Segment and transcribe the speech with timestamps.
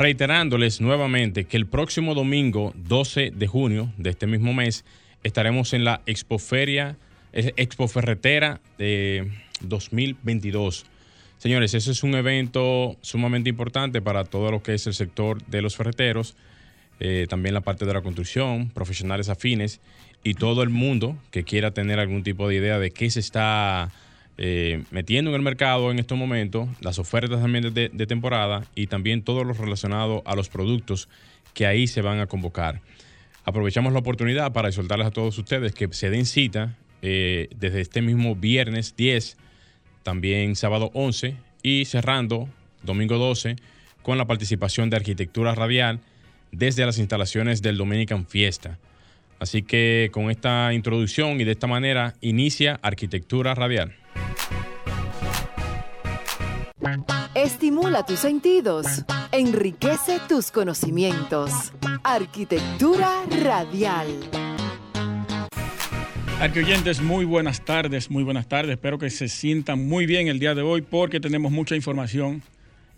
[0.00, 4.86] reiterándoles nuevamente que el próximo domingo 12 de junio de este mismo mes
[5.24, 6.96] estaremos en la Expoferia,
[7.34, 10.86] eh, Expo Ferretera de 2022.
[11.36, 15.60] Señores, ese es un evento sumamente importante para todo lo que es el sector de
[15.60, 16.34] los ferreteros,
[16.98, 19.82] eh, también la parte de la construcción, profesionales afines
[20.24, 23.90] y todo el mundo que quiera tener algún tipo de idea de qué se está
[24.42, 29.22] eh, metiendo en el mercado en estos momentos, las ofertas también de, temporada y también
[29.22, 31.10] todo lo relacionado a los productos
[31.52, 32.80] que ahí se van a convocar.
[33.44, 38.00] Aprovechamos la oportunidad para soltarles a todos ustedes que se den cita eh, desde este
[38.00, 39.36] mismo viernes 10,
[40.04, 42.48] también sábado 11 y cerrando
[42.82, 43.56] domingo 12
[44.00, 46.00] con la participación de Arquitectura Radial
[46.50, 48.78] desde las instalaciones del Dominican Fiesta.
[49.38, 53.99] Así que con esta introducción y de esta manera inicia Arquitectura Radial.
[57.42, 58.86] Estimula tus sentidos,
[59.32, 61.72] enriquece tus conocimientos.
[62.04, 64.08] Arquitectura radial.
[66.38, 68.72] Arquioyentes, muy buenas tardes, muy buenas tardes.
[68.72, 72.42] Espero que se sientan muy bien el día de hoy porque tenemos mucha información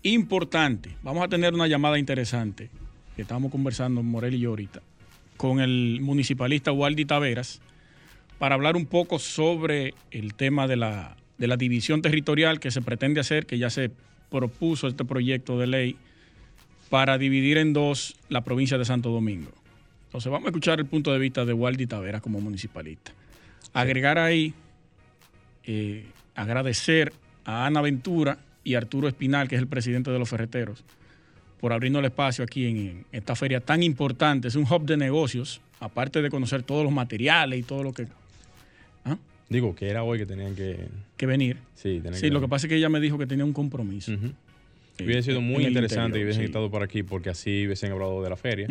[0.01, 0.97] importante.
[1.03, 2.69] Vamos a tener una llamada interesante
[3.15, 4.81] que estamos conversando Morel y yo ahorita
[5.37, 7.61] con el municipalista Waldi Taveras
[8.39, 12.81] para hablar un poco sobre el tema de la de la división territorial que se
[12.81, 13.91] pretende hacer, que ya se
[14.33, 15.95] propuso este proyecto de ley
[16.89, 19.51] para dividir en dos la provincia de Santo Domingo.
[20.07, 23.11] Entonces vamos a escuchar el punto de vista de Waldi Tavera como municipalista.
[23.73, 24.55] Agregar ahí,
[25.65, 27.13] eh, agradecer
[27.45, 30.83] a Ana Ventura y Arturo Espinal, que es el presidente de los ferreteros,
[31.61, 34.47] por abrirnos el espacio aquí en, esta feria tan importante.
[34.47, 38.07] Es un hub de negocios, aparte de conocer todos los materiales y todo lo que
[39.53, 40.87] Digo, que era hoy que tenían que...
[41.15, 41.57] Que venir.
[41.75, 44.11] Sí, sí lo que pasa es que ella me dijo que tenía un compromiso.
[44.99, 48.35] hubiese sido muy interesante que hubiesen estado por aquí porque así hubiesen hablado de la
[48.35, 48.67] feria,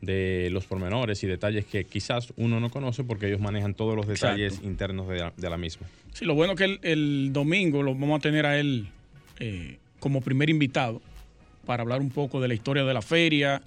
[0.00, 4.08] de los pormenores y detalles que quizás uno no conoce porque ellos manejan todos los
[4.08, 5.86] detalles internos de la, misma.
[6.12, 8.88] Sí, lo bueno que el, domingo lo vamos a tener a él
[9.38, 11.00] eh, como primer invitado
[11.66, 13.62] para hablar un poco de la historia de la feria,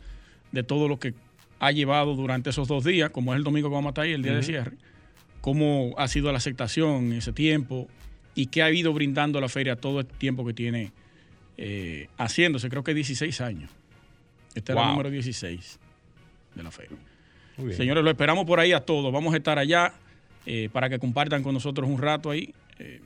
[0.51, 1.13] de todo lo que
[1.59, 4.11] ha llevado durante esos dos días, como es el domingo que vamos a estar ahí,
[4.11, 4.88] el día de cierre
[5.41, 7.87] cómo ha sido la aceptación en ese tiempo
[8.35, 10.91] y qué ha ido brindando la feria todo el tiempo que tiene
[11.57, 13.69] eh, haciéndose, creo que 16 años.
[14.55, 15.79] Este es el número 16
[16.55, 16.97] de la feria.
[17.75, 19.11] Señores, lo esperamos por ahí a todos.
[19.11, 19.93] Vamos a estar allá
[20.45, 22.53] eh, para que compartan con nosotros un rato ahí.
[22.79, 23.01] Eh,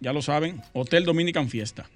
[0.00, 1.88] ya lo saben, Hotel Dominican Fiesta.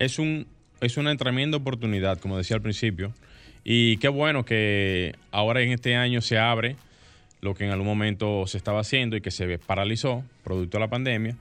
[0.00, 0.48] Es, un,
[0.80, 3.14] es una tremenda oportunidad, como decía al principio.
[3.62, 6.76] Y qué bueno que ahora en este año se abre
[7.44, 10.88] lo que en algún momento se estaba haciendo y que se paralizó producto de la
[10.88, 11.36] pandemia,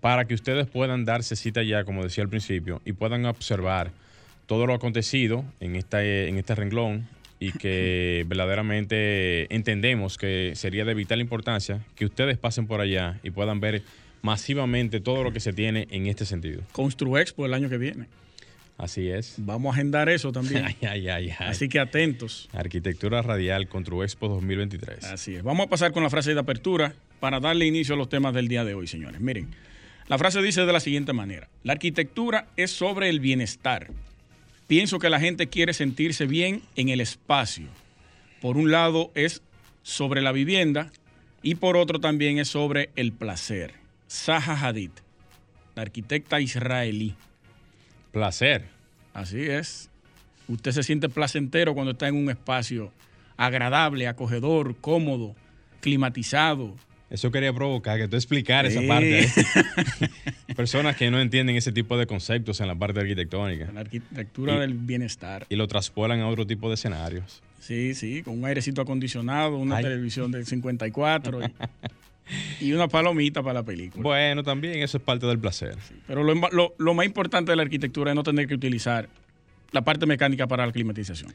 [0.00, 3.90] para que ustedes puedan darse cita ya, como decía al principio, y puedan observar
[4.46, 10.94] todo lo acontecido en, esta, en este renglón y que verdaderamente entendemos que sería de
[10.94, 13.82] vital importancia que ustedes pasen por allá y puedan ver
[14.22, 16.62] masivamente todo lo que se tiene en este sentido.
[16.72, 18.06] Construexpo el año que viene.
[18.80, 19.34] Así es.
[19.36, 20.64] Vamos a agendar eso también.
[21.38, 22.48] Así que atentos.
[22.52, 23.68] Arquitectura Radial
[24.02, 25.04] Expo 2023.
[25.04, 25.42] Así es.
[25.42, 28.48] Vamos a pasar con la frase de apertura para darle inicio a los temas del
[28.48, 29.20] día de hoy, señores.
[29.20, 29.50] Miren,
[30.08, 31.50] la frase dice de la siguiente manera.
[31.62, 33.88] La arquitectura es sobre el bienestar.
[34.66, 37.66] Pienso que la gente quiere sentirse bien en el espacio.
[38.40, 39.42] Por un lado es
[39.82, 40.90] sobre la vivienda
[41.42, 43.74] y por otro también es sobre el placer.
[44.08, 44.92] Zaha Hadid,
[45.74, 47.14] la arquitecta israelí.
[48.12, 48.64] Placer.
[49.14, 49.88] Así es.
[50.48, 52.92] Usted se siente placentero cuando está en un espacio
[53.36, 55.34] agradable, acogedor, cómodo,
[55.80, 56.74] climatizado.
[57.08, 59.24] Eso quería provocar, que tú explicar esa parte.
[59.24, 59.28] ¿eh?
[60.56, 63.70] Personas que no entienden ese tipo de conceptos en la parte arquitectónica.
[63.72, 65.46] La arquitectura del bienestar.
[65.48, 67.42] Y lo traspolan a otro tipo de escenarios.
[67.60, 71.42] Sí, sí, con un airecito acondicionado, una televisión de 54.
[71.42, 71.52] y
[72.62, 74.02] una palomita para la película.
[74.02, 75.76] Bueno, también eso es parte del placer.
[76.06, 79.08] pero lo, más importante de la arquitectura es no tener que utilizar
[79.72, 81.32] la parte mecánica para la climatización.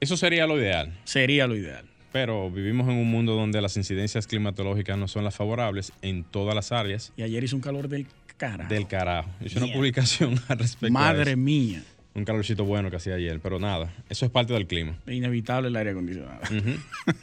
[0.00, 0.96] Eso sería lo ideal.
[1.04, 1.84] Sería lo ideal.
[2.12, 6.54] Pero vivimos en un mundo donde las incidencias climatológicas no son las favorables en todas
[6.54, 7.12] las áreas.
[7.16, 8.06] Y ayer hizo un calor del
[8.36, 8.72] carajo.
[8.72, 9.28] Del carajo.
[9.44, 10.92] Hice una publicación al respecto.
[10.92, 11.82] Madre mía.
[12.14, 14.96] Un calorcito bueno que hacía ayer, pero nada, eso es parte del clima.
[15.06, 16.40] Es inevitable el aire acondicionado.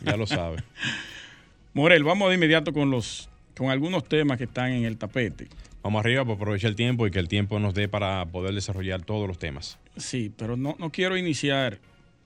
[0.06, 0.64] Ya lo sabe.
[1.76, 5.50] Morel, vamos de inmediato con los con algunos temas que están en el tapete.
[5.84, 9.02] Vamos arriba para aprovechar el tiempo y que el tiempo nos dé para poder desarrollar
[9.02, 9.78] todos los temas.
[9.98, 11.80] Sí, pero no, no quiero iniciar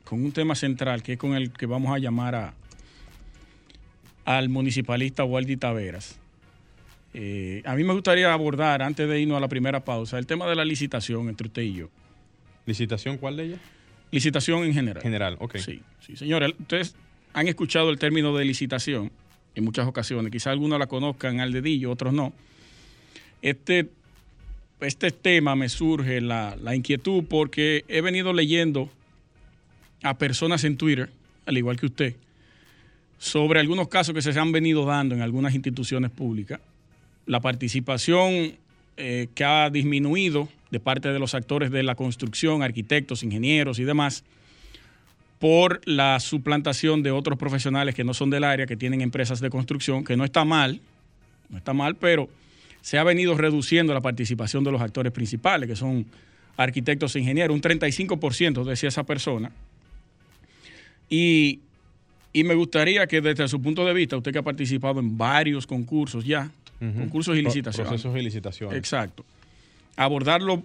[0.04, 2.54] con un tema central, que es con el que vamos a llamar a,
[4.24, 6.20] al municipalista Waldi Taveras.
[7.16, 10.48] Eh, a mí me gustaría abordar, antes de irnos a la primera pausa, el tema
[10.48, 11.90] de la licitación entre usted y yo.
[12.68, 13.60] ¿Licitación cuál de ellas?
[14.12, 15.02] Licitación en general.
[15.02, 15.58] General, ok.
[15.58, 16.96] Sí, sí, señores, ustedes
[17.34, 19.12] han escuchado el término de licitación
[19.60, 20.32] en muchas ocasiones.
[20.32, 22.34] Quizá algunos la conozcan al dedillo, otros no.
[23.42, 23.88] Este,
[24.82, 28.90] este tema me surge la, la inquietud porque he venido leyendo
[30.04, 31.10] a personas en Twitter,
[31.46, 32.16] al igual que usted,
[33.18, 36.60] sobre algunos casos que se han venido dando en algunas instituciones públicas.
[37.26, 38.56] La participación
[38.98, 43.84] eh, que ha disminuido de parte de los actores de la construcción, arquitectos, ingenieros y
[43.84, 44.24] demás,
[45.40, 49.50] por la suplantación de otros profesionales que no son del área, que tienen empresas de
[49.50, 50.82] construcción, que no está mal,
[51.50, 52.30] no está mal, pero
[52.82, 56.06] se ha venido reduciendo la participación de los actores principales, que son
[56.58, 59.50] arquitectos e ingenieros, un 35% decía esa persona.
[61.10, 61.62] Y,
[62.34, 65.66] y me gustaría que desde su punto de vista, usted que ha participado en varios
[65.66, 67.90] concursos ya, concursos y licitaciones.
[67.90, 68.78] Procesos y licitaciones.
[68.78, 69.26] Exacto.
[69.96, 70.64] Abordarlo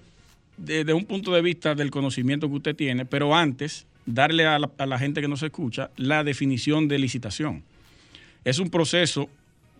[0.56, 4.98] desde un punto de vista del conocimiento que usted tiene, pero antes darle a la,
[4.98, 7.62] gente que nos escucha la definición de licitación.
[8.44, 9.28] Es un proceso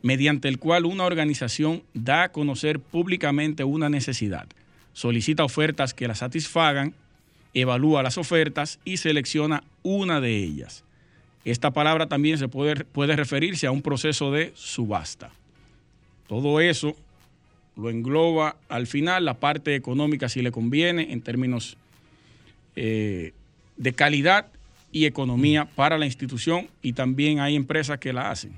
[0.02, 4.46] mediante el cual una organización da a conocer públicamente una necesidad,
[4.92, 6.94] solicita ofertas que la satisfagan,
[7.54, 10.84] evalúa las ofertas y selecciona una de ellas.
[11.44, 15.30] Esta palabra también se puede, puede referirse a un proceso de subasta.
[16.26, 16.96] Todo eso
[17.76, 21.76] lo engloba al final la parte económica si le conviene en términos
[22.76, 23.32] eh,
[23.76, 24.46] de calidad
[24.92, 28.52] y economía para la institución y también hay empresas que la hacen.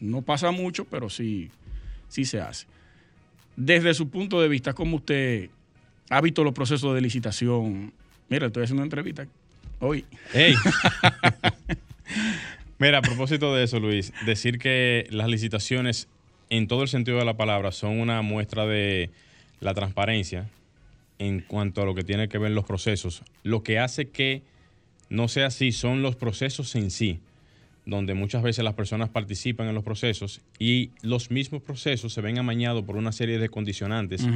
[0.00, 1.50] No pasa mucho, pero sí,
[2.08, 2.66] sí se hace.
[3.56, 5.50] Desde su punto de vista, ¿cómo usted
[6.10, 7.92] ha visto los procesos de licitación?
[8.28, 9.26] Mira, estoy haciendo una entrevista
[9.80, 10.04] hoy.
[10.34, 10.54] ¡Ey!
[12.78, 16.06] Mira, a propósito de eso, Luis, decir que las licitaciones,
[16.50, 19.10] en todo el sentido de la palabra, son una muestra de
[19.60, 20.48] la transparencia
[21.18, 23.22] en cuanto a lo que tiene que ver los procesos.
[23.42, 24.42] Lo que hace que
[25.10, 27.20] no sea así son los procesos en sí,
[27.86, 32.38] donde muchas veces las personas participan en los procesos y los mismos procesos se ven
[32.38, 34.26] amañados por una serie de condicionantes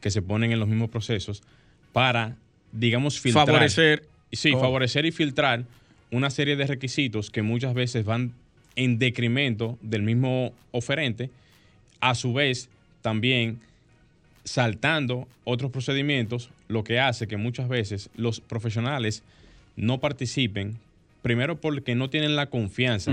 [0.00, 1.42] que se ponen en los mismos procesos
[1.92, 2.36] para,
[2.72, 3.46] digamos, filtrar.
[3.46, 4.08] Favorecer.
[4.32, 4.60] Sí, Oh.
[4.60, 5.64] favorecer y filtrar
[6.10, 8.32] una serie de requisitos que muchas veces van
[8.76, 11.28] en decremento del mismo oferente,
[12.00, 12.70] a su vez
[13.02, 13.60] también
[14.44, 19.22] saltando otros procedimientos, lo que hace que muchas veces los profesionales
[19.76, 20.78] no participen,
[21.22, 23.12] primero porque no tienen la confianza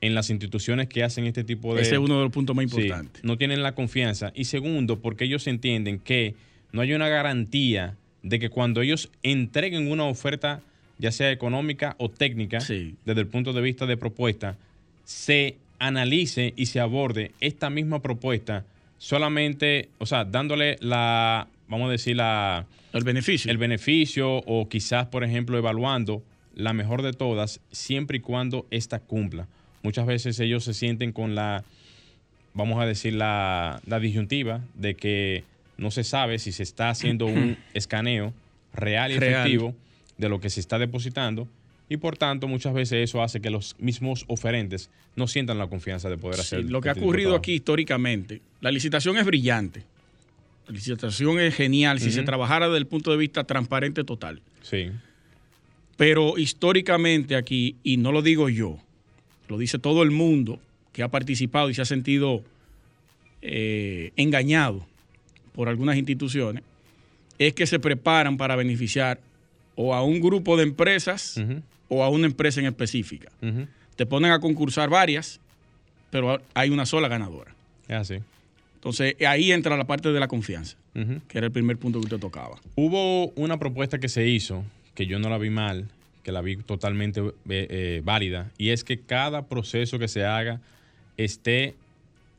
[0.00, 1.82] en las instituciones que hacen este tipo de...
[1.82, 3.24] Ese es uno de los puntos más Sí, importantes.
[3.24, 4.32] no tienen la confianza.
[4.34, 6.34] Y segundo, porque ellos entienden que
[6.72, 10.60] no hay una garantía de que cuando ellos entreguen una oferta,
[10.98, 12.94] ya sea económica o técnica, Sí.
[13.06, 14.56] desde el punto de vista de propuesta,
[15.04, 18.64] se analice y se aborde esta misma propuesta
[18.98, 23.50] solamente, o sea, dándole la, vamos a decir, la, El beneficio.
[23.50, 26.22] el beneficio o quizás, por ejemplo, evaluando
[26.54, 29.46] la mejor de todas, siempre y cuando ésta cumpla.
[29.82, 31.64] Muchas veces ellos se sienten con la,
[32.54, 35.44] vamos a decir, la, la disyuntiva de que
[35.76, 38.32] no se sabe si se está haciendo un escaneo
[38.74, 39.34] real y Real.
[39.46, 39.74] efectivo
[40.16, 41.46] de lo que se está depositando
[41.88, 46.10] y por tanto muchas veces eso hace que los mismos oferentes no sientan la confianza
[46.10, 49.24] de poder Sí, hacer lo que ha este de ocurrido aquí históricamente, la licitación es
[49.24, 49.84] brillante.
[50.68, 54.42] La licitación es genial si se trabajara desde el punto de vista transparente total.
[54.60, 54.90] Sí,
[55.96, 58.78] Pero históricamente aquí, y no lo digo yo,
[59.48, 60.60] lo dice todo el mundo
[60.92, 62.44] que ha participado y se ha sentido
[63.40, 64.86] eh, engañado
[65.54, 66.62] por algunas instituciones,
[67.38, 69.20] es que se preparan para beneficiar
[69.74, 71.40] o a un grupo de empresas
[71.88, 73.32] o a una empresa en específica.
[73.96, 75.40] Te ponen a concursar varias,
[76.10, 77.54] pero hay una sola ganadora.
[77.88, 78.16] es así.
[78.78, 82.20] Entonces ahí entra la parte de la confianza, que era el primer punto que usted
[82.20, 82.58] tocaba.
[82.76, 85.88] Hubo una propuesta que se hizo, que yo no la vi mal,
[86.22, 90.60] que la vi totalmente eh, eh, válida, y es que cada proceso que se haga
[91.16, 91.74] esté,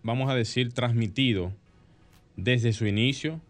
[0.01, 1.51] vamos a decir, transmitido
[2.38, 3.41] desde su inicio,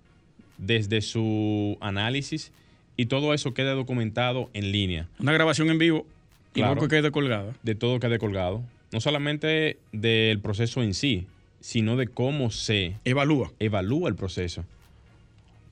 [0.57, 2.51] desde su análisis,
[2.97, 6.07] y todo eso quede documentado en línea, Una grabación en vivo
[6.55, 6.73] y Claro.
[6.73, 7.53] luego que quede colgada.
[7.61, 11.27] de todo quede colgado, no solamente del proceso en sí,
[11.61, 13.51] sino de cómo se Evalúa.
[13.59, 14.65] evalúa el proceso.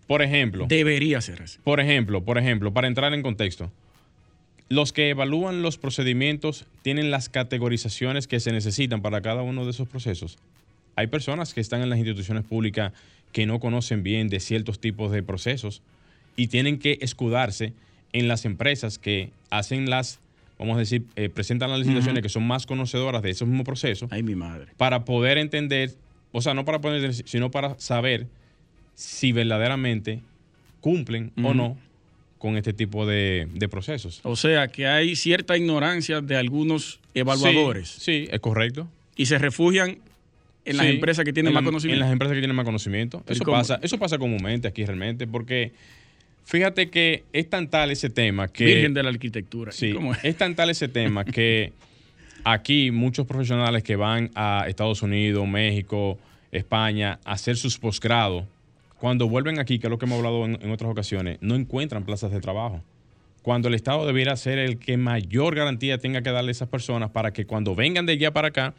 [0.07, 0.65] Por ejemplo.
[0.67, 1.59] Debería ser así.
[1.63, 3.71] Por ejemplo, por ejemplo, para entrar en contexto,
[4.69, 9.71] los que evalúan los procedimientos tienen las categorizaciones que se necesitan para cada uno de
[9.71, 10.37] esos procesos.
[10.95, 12.91] Hay personas que están en las instituciones públicas
[13.31, 15.81] que no conocen bien de ciertos tipos de procesos
[16.35, 17.73] y tienen que escudarse
[18.13, 20.19] en las empresas que hacen las,
[20.57, 24.11] vamos a decir, eh, presentan las licitaciones que son más conocedoras de esos mismos procesos.
[24.11, 24.73] Ay, mi madre.
[24.77, 25.95] Para poder entender,
[26.31, 28.27] o sea, no para poder, sino para saber
[28.95, 30.21] si verdaderamente
[30.81, 31.77] cumplen o no
[32.37, 34.21] con este tipo de, procesos.
[34.23, 37.89] O sea, que hay cierta ignorancia de algunos evaluadores.
[37.89, 38.87] Sí, es correcto.
[39.15, 39.97] Y se refugian
[40.65, 41.95] en las empresas que tienen más conocimiento.
[41.95, 43.23] En las empresas que tienen más conocimiento.
[43.27, 45.71] Eso pasa, eso pasa comúnmente aquí realmente, porque
[46.47, 48.65] fíjate que es tan tal ese tema que.
[48.65, 49.71] Virgen de la arquitectura.
[49.71, 50.37] Sí, es?
[50.37, 51.73] tan tal ese tema que
[52.43, 56.17] aquí muchos profesionales que van a Estados Unidos, México,
[56.51, 58.45] España a hacer sus posgrados
[58.99, 62.31] cuando vuelven aquí, que es lo que hemos hablado en, otras ocasiones, no encuentran plazas
[62.31, 62.81] de trabajo.
[63.43, 67.11] Cuando el Estado debiera ser el que mayor garantía tenga que darle a esas personas
[67.11, 68.73] para que cuando vengan de allá para acá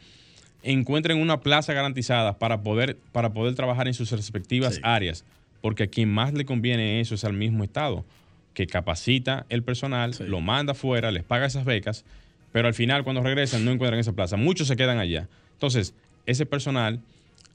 [0.61, 5.23] encuentren una plaza garantizada para poder, para poder trabajar en sus respectivas áreas.
[5.61, 8.05] Porque a quien más le conviene eso es al mismo Estado,
[8.53, 12.05] que capacita el personal, lo manda afuera, les paga esas becas,
[12.51, 14.37] pero al final cuando regresan no encuentran esa plaza.
[14.37, 15.27] Muchos se quedan allá.
[15.53, 15.93] Entonces,
[16.25, 16.99] ese personal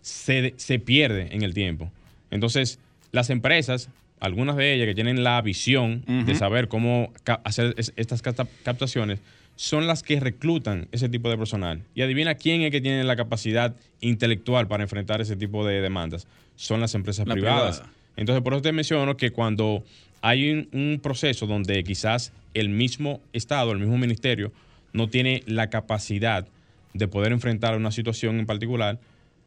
[0.02, 1.90] se, se pierde en el tiempo.
[2.30, 2.78] Entonces,
[3.12, 3.88] las empresas,
[4.20, 7.12] algunas de ellas que tienen la visión de saber cómo
[7.44, 9.20] hacer estas captaciones,
[9.56, 11.82] son las que reclutan ese tipo de personal.
[11.94, 16.26] Y adivina quién es que tiene la capacidad intelectual para enfrentar ese tipo de demandas.
[16.56, 17.82] Son las empresas privadas.
[18.16, 19.84] Entonces, por eso te menciono que cuando
[20.22, 24.52] hay un, proceso donde quizás el mismo Estado, el mismo ministerio,
[24.92, 26.46] no tiene la capacidad
[26.94, 28.98] de poder enfrentar una situación en particular,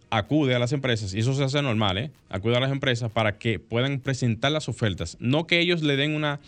[0.10, 2.12] acude a las empresas, y eso se hace normal, ¿eh?
[2.30, 5.18] acude a las empresas para que puedan presentar las ofertas.
[5.20, 6.40] No que ellos le den una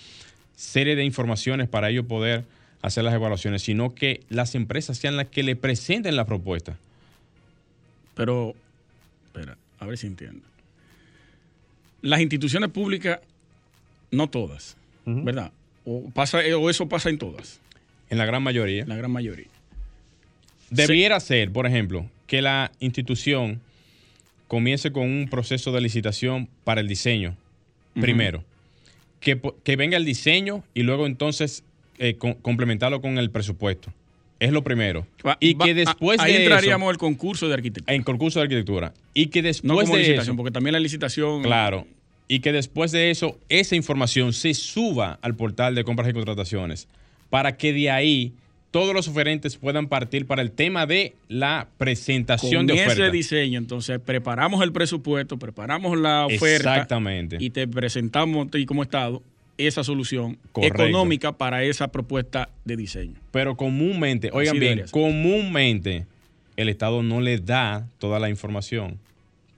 [0.56, 2.46] serie de informaciones para ellos poder
[2.82, 6.78] hacer las evaluaciones, sino que las empresas sean las que le presenten la propuesta.
[8.16, 8.54] Pero,
[9.28, 10.46] espera, a ver si entiendo.
[12.02, 13.20] Las instituciones públicas,
[14.12, 15.52] no todas, ¿verdad?
[15.86, 17.60] O, pasa, o eso pasa en todas.
[18.10, 18.84] En la gran mayoría.
[18.84, 19.48] En la gran mayoría.
[20.70, 23.62] Debiera ser, por ejemplo, que la institución
[24.48, 27.36] comience con un proceso de licitación para el diseño,
[27.94, 28.44] primero.
[29.20, 31.64] Que, venga el diseño y luego entonces
[31.98, 33.94] eh, complementarlo con el presupuesto.
[34.40, 35.06] Es lo primero.
[35.40, 37.94] y que después ahí entraríamos el concurso de arquitectura.
[37.94, 38.94] En concurso de arquitectura.
[39.14, 41.44] Y que después no como de licitación, porque también la licitación.
[41.44, 41.86] Claro.
[42.28, 46.88] Y que después de eso, esa información se suba al portal de compras y contrataciones.
[47.30, 48.34] Para que de ahí
[48.72, 52.94] todos los oferentes puedan partir para el tema de la presentación de oferta.
[52.94, 56.76] ese diseño, entonces preparamos el presupuesto, preparamos la oferta.
[56.76, 57.38] Exactamente.
[57.40, 59.24] Y te presentamos y como Estado
[59.60, 63.16] esa solución económica para esa propuesta de diseño.
[63.32, 66.08] Pero comúnmente, oigan bien, comúnmente
[66.56, 68.98] el Estado no le da toda la información.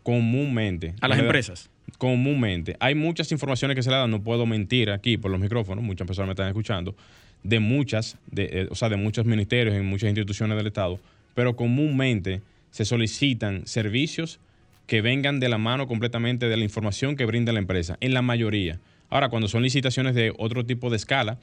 [0.03, 0.95] Comúnmente.
[0.99, 1.69] A las empresas.
[1.97, 2.75] comúnmente.
[2.79, 6.07] Hay muchas informaciones que se le dan, no puedo mentir aquí por los micrófonos, muchas
[6.07, 6.95] personas me están escuchando
[7.43, 10.99] de muchas, de, eh, o sea, de muchos ministerios en muchas instituciones del Estado,
[11.33, 12.41] pero comúnmente
[12.71, 14.39] se solicitan servicios
[14.87, 18.21] que vengan de la mano completamente de la información que brinda la empresa, en la
[18.21, 18.79] mayoría.
[19.11, 21.37] Ahora, cuando son licitaciones de otro tipo de escala,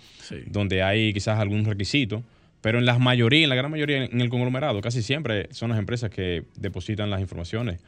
[0.47, 2.25] donde hay quizás algún requisito,
[2.61, 5.79] pero en la mayoría, en la gran mayoría, en el conglomerado, casi siempre son las
[5.79, 7.81] empresas que depositan las informaciones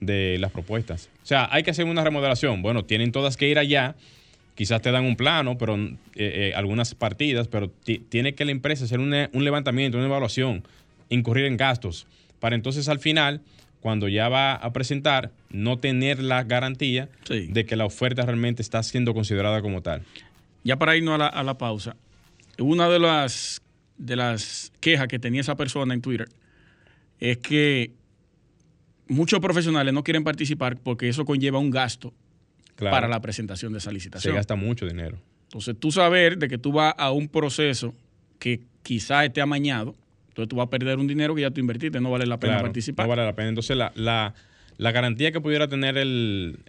[0.00, 1.08] de las propuestas.
[1.22, 2.60] O sea, hay que hacer una remodelación.
[2.60, 3.96] Bueno, tienen todas que ir allá
[4.58, 7.70] quizás te dan un plano, pero eh, eh, algunas partidas, pero
[8.08, 10.64] tiene que la empresa hacer un levantamiento, una evaluación,
[11.10, 12.08] incurrir en gastos,
[12.40, 13.40] para entonces al final,
[13.80, 18.82] cuando ya va a presentar, no tener la garantía de que la oferta realmente está
[18.82, 20.02] siendo considerada como tal.
[20.64, 21.96] Ya para irnos a la, a la pausa,
[22.58, 23.62] una de las,
[23.96, 26.28] de las quejas que tenía esa persona en Twitter
[27.20, 27.92] es que
[29.08, 32.12] muchos profesionales no quieren participar porque eso conlleva un gasto
[32.76, 34.32] para la presentación de esa licitación.
[34.32, 35.18] Se gasta mucho dinero.
[35.44, 37.94] Entonces, tú saber de que tú vas a un proceso
[38.38, 39.96] que quizás esté amañado,
[40.38, 42.60] entonces tú vas a perder un dinero que ya tú invertiste, no vale la pena
[42.60, 43.06] participar.
[43.06, 43.48] No vale la pena.
[43.48, 46.60] Entonces, la, la, garantía que pudiera tener el,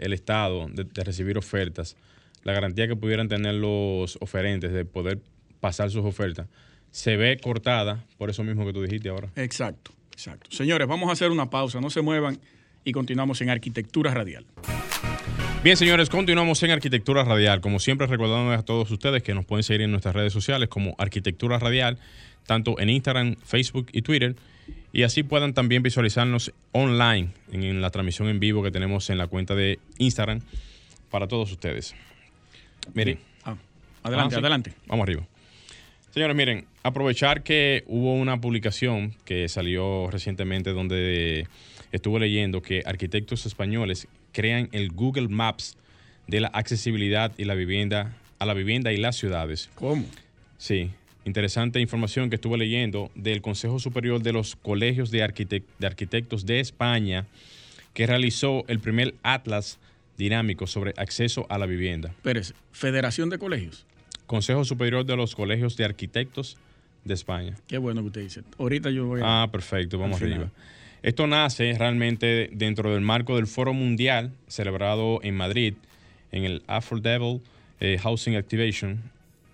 [0.00, 1.96] Estado de, recibir ofertas,
[2.44, 5.20] la garantía que pudieran tener los oferentes de poder
[5.60, 6.48] pasar sus ofertas,
[6.90, 9.28] se ve cortada por eso mismo que tú dijiste ahora.
[9.36, 10.50] Exacto, exacto.
[10.50, 12.40] Señores, vamos a hacer una pausa, no se muevan
[12.84, 14.46] y continuamos en Arquitectura Radial.
[15.62, 17.60] Bien, señores, continuamos en Arquitectura Radial.
[17.60, 20.94] Como siempre, recordando a todos ustedes que nos pueden seguir en nuestras redes sociales como
[20.96, 21.98] Arquitectura Radial,
[22.46, 24.36] tanto en Instagram, Facebook y Twitter.
[24.92, 29.26] Y así puedan también visualizarnos online en, la transmisión en vivo que tenemos en la
[29.26, 30.40] cuenta de Instagram
[31.10, 31.94] para todos ustedes.
[32.94, 33.18] Miren.
[33.44, 33.56] Ah,
[34.02, 34.40] adelante, Ah, sí.
[34.40, 34.72] adelante.
[34.86, 35.26] Vamos arriba.
[36.12, 41.46] Señores, miren, aprovechar que hubo una publicación que salió recientemente donde
[41.92, 45.76] estuve leyendo que arquitectos españoles crean el Google Maps
[46.26, 49.70] de la accesibilidad y la vivienda a la vivienda y las ciudades.
[49.76, 50.04] ¿Cómo?
[50.58, 50.90] Sí,
[51.24, 56.58] interesante información que estuve leyendo del Consejo Superior de los Colegios de, de Arquitectos de
[56.58, 57.26] España,
[57.94, 59.78] que realizó el primer atlas
[60.16, 62.14] dinámico sobre acceso a la vivienda.
[62.22, 63.86] Pérez, Federación de Colegios.
[64.30, 66.56] Consejo Superior de los Colegios de Arquitectos
[67.04, 67.56] de España.
[67.66, 68.42] Qué bueno que usted dice.
[68.58, 69.42] Ahorita yo voy a...
[69.42, 70.52] Ah, perfecto, vamos arriba.
[71.02, 75.74] Esto nace realmente dentro del marco del Foro Mundial celebrado en Madrid,
[76.30, 77.40] en el Affordable
[77.80, 79.02] eh, Housing Activation,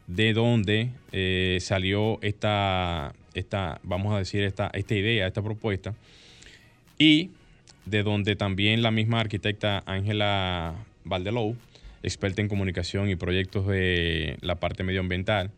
[0.09, 5.95] de donde eh, salió esta, esta, vamos a decir, esta, esta idea, esta propuesta,
[6.99, 7.31] y
[7.87, 11.57] de donde también la misma arquitecta Ángela Valdelou,
[12.03, 15.51] experta en comunicación y proyectos de la parte medioambiental,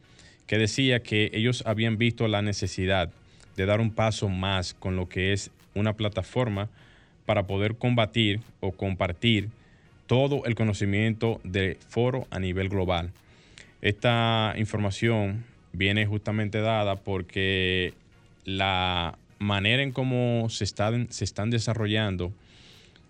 [0.46, 3.10] que decía que ellos habían visto la necesidad
[3.56, 6.68] de dar un paso más con lo que es una plataforma
[7.26, 9.50] para poder combatir o compartir
[10.06, 13.10] todo el conocimiento del foro a nivel global.
[13.82, 17.92] Esta información viene justamente dada porque
[18.44, 22.32] la manera en cómo se están, se están desarrollando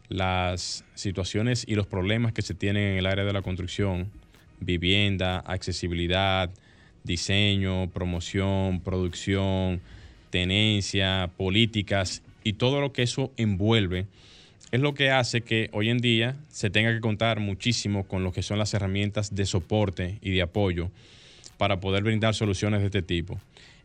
[0.09, 4.11] las situaciones y los problemas que se tienen en el área de la construcción,
[4.61, 6.51] vivienda, accesibilidad,
[7.05, 9.81] diseño, promoción, producción,
[10.31, 14.07] tenencia, políticas y todo lo que eso envuelve,
[14.71, 18.33] es lo que hace que hoy en día se tenga que contar muchísimo con lo
[18.33, 20.91] que son las herramientas de soporte y de apoyo
[21.57, 23.41] para poder brindar soluciones de este tipo.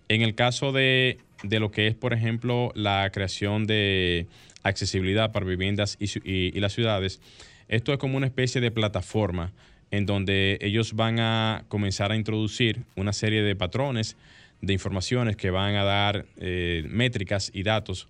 [0.09, 4.27] En el caso de, de lo que es, por ejemplo, la creación de
[4.63, 7.21] accesibilidad para viviendas y, las ciudades,
[7.67, 9.51] esto es como una especie de plataforma
[9.91, 14.17] en donde ellos van a comenzar a introducir una serie de patrones
[14.61, 18.07] de informaciones que van a dar eh, métricas y datos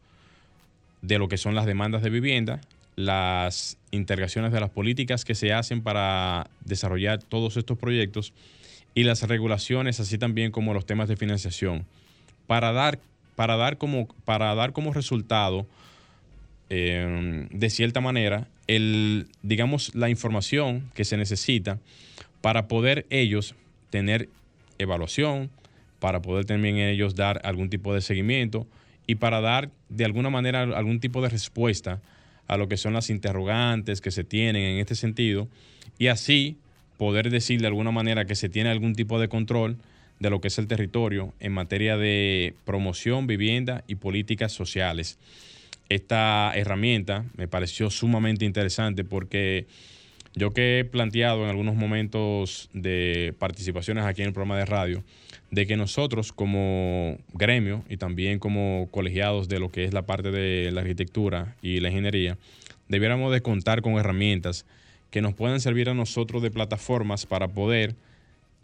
[1.01, 2.61] de lo que son las demandas de vivienda,
[2.95, 8.33] las integraciones de las políticas que se hacen para desarrollar todos estos proyectos
[8.95, 11.85] y las regulaciones, así también como los temas de financiación,
[12.47, 12.99] para dar,
[13.35, 15.65] para dar, como, para dar como resultado,
[16.75, 21.77] eh, de cierta manera, el, digamos, la información que se necesita
[22.41, 23.53] para poder ellos
[23.91, 24.27] tener
[24.79, 25.51] evaluación,
[25.99, 28.65] para poder también ellos dar algún tipo de seguimiento
[29.05, 32.01] y para dar de alguna manera algún tipo de respuesta
[32.47, 35.47] a lo que son las interrogantes que se tienen en este sentido
[35.99, 36.57] y así
[36.97, 39.77] poder decir de alguna manera que se tiene algún tipo de control
[40.19, 45.19] de lo que es el territorio en materia de promoción, vivienda y políticas sociales.
[45.89, 49.67] Esta herramienta me pareció sumamente interesante porque
[50.35, 55.03] yo que he planteado en algunos momentos de participaciones aquí en el programa de radio,
[55.51, 60.31] de que nosotros como gremio y también como colegiados de lo que es la parte
[60.31, 62.37] de la arquitectura y la ingeniería,
[62.87, 64.65] debiéramos de contar con herramientas
[65.11, 67.93] que nos puedan servir a nosotros de plataformas para poder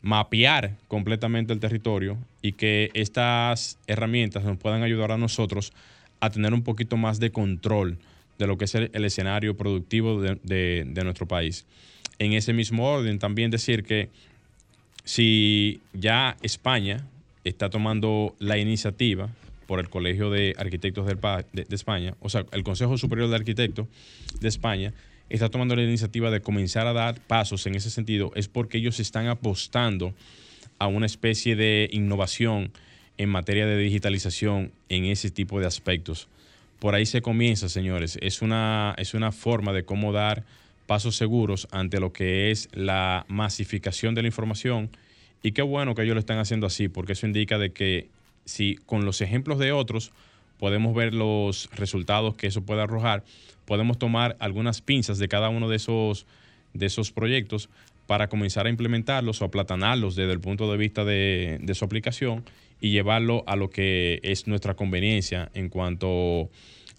[0.01, 5.73] mapear completamente el territorio y que estas herramientas nos puedan ayudar a nosotros
[6.19, 7.97] a tener un poquito más de control
[8.37, 11.65] de lo que es el, escenario productivo de, nuestro país.
[12.19, 14.09] En ese mismo orden, también decir que
[15.03, 17.05] si ya España
[17.43, 19.29] está tomando la iniciativa
[19.67, 21.15] por el Colegio de Arquitectos de,
[21.53, 23.87] de España, o sea, el Consejo Superior de Arquitectos
[24.39, 24.93] de España
[25.29, 28.99] está tomando la iniciativa de comenzar a dar pasos en ese sentido, es porque ellos
[28.99, 30.13] están apostando
[30.79, 32.71] a una especie de innovación
[33.19, 36.29] en materia de digitalización en ese tipo de aspectos.
[36.79, 38.17] Por ahí se comienza, señores.
[38.21, 40.45] Es una, es una forma de cómo dar
[40.87, 44.89] pasos seguros ante lo que es la masificación de la información.
[45.43, 48.07] Y qué bueno que ellos lo están haciendo así, porque eso indica de que
[48.45, 50.13] si con los ejemplos de otros
[50.57, 53.25] podemos ver los resultados que eso puede arrojar,
[53.65, 56.25] podemos tomar algunas pinzas de cada uno de esos,
[56.73, 57.69] de esos proyectos
[58.07, 62.45] para comenzar a implementarlos o aplatanarlos desde el punto de vista de, de su aplicación
[62.81, 66.49] y llevarlo a lo que es nuestra conveniencia en cuanto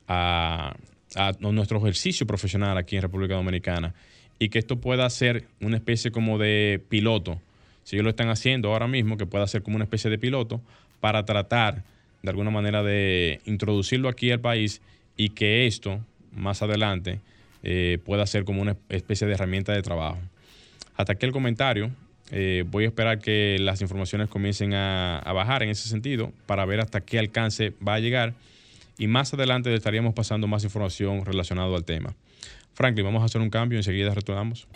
[0.06, 0.76] a,
[1.16, 3.94] a nuestro ejercicio profesional aquí en República Dominicana
[4.38, 7.40] y que esto pueda ser una especie como de piloto,
[7.84, 10.60] si ellos lo están haciendo ahora mismo, que pueda ser como una especie de piloto
[11.00, 11.84] para tratar
[12.22, 14.80] de alguna manera de introducirlo aquí al país
[15.16, 16.00] y que esto
[16.32, 17.20] más adelante
[17.62, 20.18] eh, pueda ser como una especie de herramienta de trabajo.
[20.96, 21.90] Hasta aquí el comentario.
[22.32, 26.78] Eh, voy a esperar que las informaciones comiencen a, bajar en ese sentido para ver
[26.80, 28.34] hasta qué alcance va a llegar
[28.98, 32.14] y más adelante estaríamos pasando más información relacionada al tema.
[32.74, 34.68] Franklin, vamos a hacer un cambio enseguida retornamos.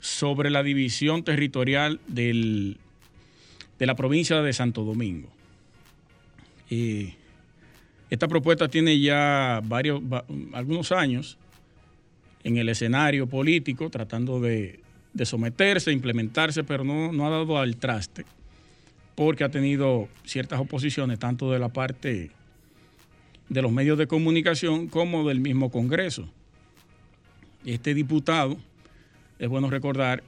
[0.00, 2.78] sobre la división territorial del,
[3.82, 5.28] de la provincia de Santo Domingo.
[6.70, 7.16] Eh,
[8.10, 10.00] esta propuesta tiene ya varios,
[10.52, 11.36] algunos años
[12.44, 14.78] en el escenario político, tratando de,
[15.24, 18.24] someterse, implementarse, pero no, no ha dado al traste,
[19.16, 22.30] porque ha tenido ciertas oposiciones, tanto de la parte
[23.48, 26.28] de los medios de comunicación como del mismo Congreso.
[27.66, 28.58] Este diputado,
[29.40, 30.22] es bueno recordar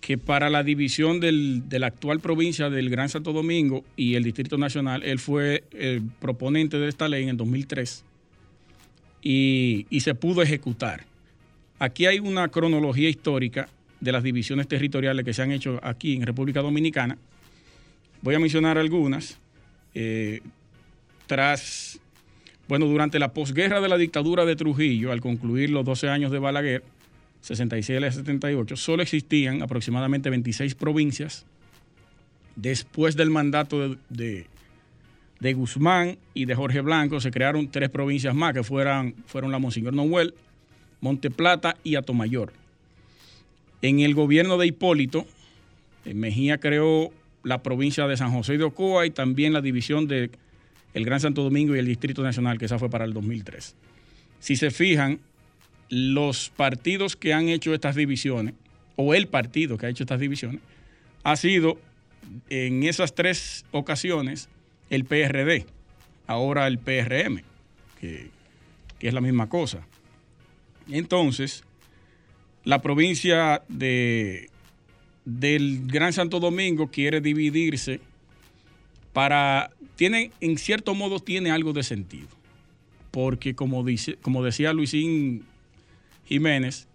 [0.00, 4.56] que para la división de la actual provincia del Gran Santo Domingo y el Distrito
[4.56, 8.04] Nacional, él fue el proponente de esta ley en el 2003
[9.22, 11.04] y, se pudo ejecutar.
[11.78, 13.68] Aquí hay una cronología histórica
[14.00, 17.18] de las divisiones territoriales que se han hecho aquí en República Dominicana.
[18.22, 19.38] Voy a mencionar algunas.
[19.94, 20.40] Eh,
[21.26, 22.00] tras,
[22.68, 26.38] bueno, durante la posguerra de la dictadura de Trujillo, al concluir los 12 años de
[26.38, 26.82] Balaguer,
[27.40, 31.46] 66 a 78, solo existían aproximadamente 26 provincias.
[32.56, 34.46] Después del mandato de
[35.40, 39.58] de Guzmán y de Jorge Blanco se crearon tres provincias más que fueran, fueron la
[39.58, 40.34] Monseñor Noel,
[41.00, 42.52] Monte Plata y Atomayor.
[43.82, 45.26] En el gobierno de Hipólito,
[46.04, 47.10] eh, Mejía creó
[47.42, 50.30] la provincia de San José de Ocoa y también la división de
[50.92, 53.74] el Gran Santo Domingo y el Distrito Nacional, que esa fue para el 2003.
[54.40, 55.20] Si se fijan,
[55.90, 58.54] los partidos que han hecho estas divisiones,
[58.96, 60.60] o el partido que ha hecho estas divisiones,
[61.24, 61.78] ha sido
[62.48, 64.48] en esas tres ocasiones
[64.88, 65.66] el PRD,
[66.26, 67.42] ahora el PRM,
[68.00, 68.30] que,
[69.00, 69.86] es la misma cosa.
[70.88, 71.64] Entonces,
[72.64, 74.50] la provincia de,
[75.24, 78.00] del Gran Santo Domingo quiere dividirse
[79.12, 82.28] para, tiene, en cierto modo tiene algo de sentido,
[83.10, 85.44] porque como, dice, como decía Luisín
[86.30, 86.86] Jiménez,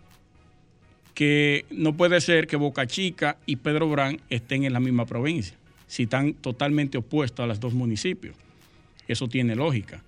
[1.13, 5.55] que no puede ser que Boca Chica y Pedro Brán estén en la misma provincia
[5.87, 8.35] si están totalmente opuestos a los dos municipios.
[9.07, 10.03] Eso tiene lógica.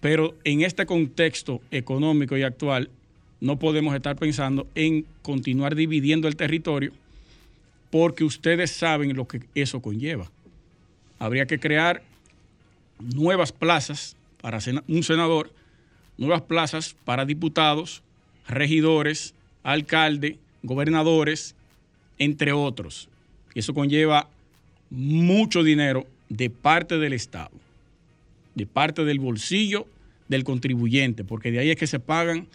[0.00, 2.90] Pero en este contexto económico y actual,
[3.40, 6.92] no podemos estar pensando en continuar dividiendo el territorio
[7.90, 10.30] porque ustedes saben lo que eso conlleva.
[11.18, 12.02] Habría que crear
[12.98, 15.52] nuevas plazas para un senador,
[16.18, 18.02] nuevas plazas para diputados,
[18.48, 21.54] regidores, alcaldes, gobernadores,
[22.18, 23.08] entre otros.
[23.54, 24.28] Eso conlleva
[24.90, 27.50] mucho dinero de parte del Estado,
[28.54, 29.86] de parte del bolsillo
[30.28, 32.46] del contribuyente, porque de ahí es que se pagan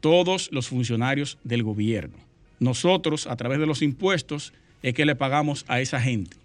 [0.00, 2.16] todos los funcionarios del gobierno.
[2.60, 6.36] Nosotros, a través de los impuestos, es que le pagamos a esa gente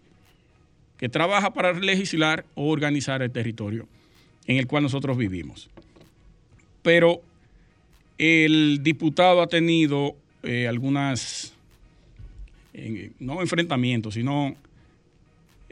[0.97, 3.88] que trabaja para legislar o organizar el territorio
[4.47, 5.69] en el cual nosotros vivimos.
[6.82, 7.21] Pero
[8.17, 11.54] el diputado ha tenido eh, algunas,
[13.19, 14.56] no enfrentamientos, sino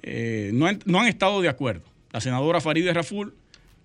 [0.03, 1.83] eh, no, han, estado de acuerdo.
[2.11, 3.33] La senadora Farideh Raful,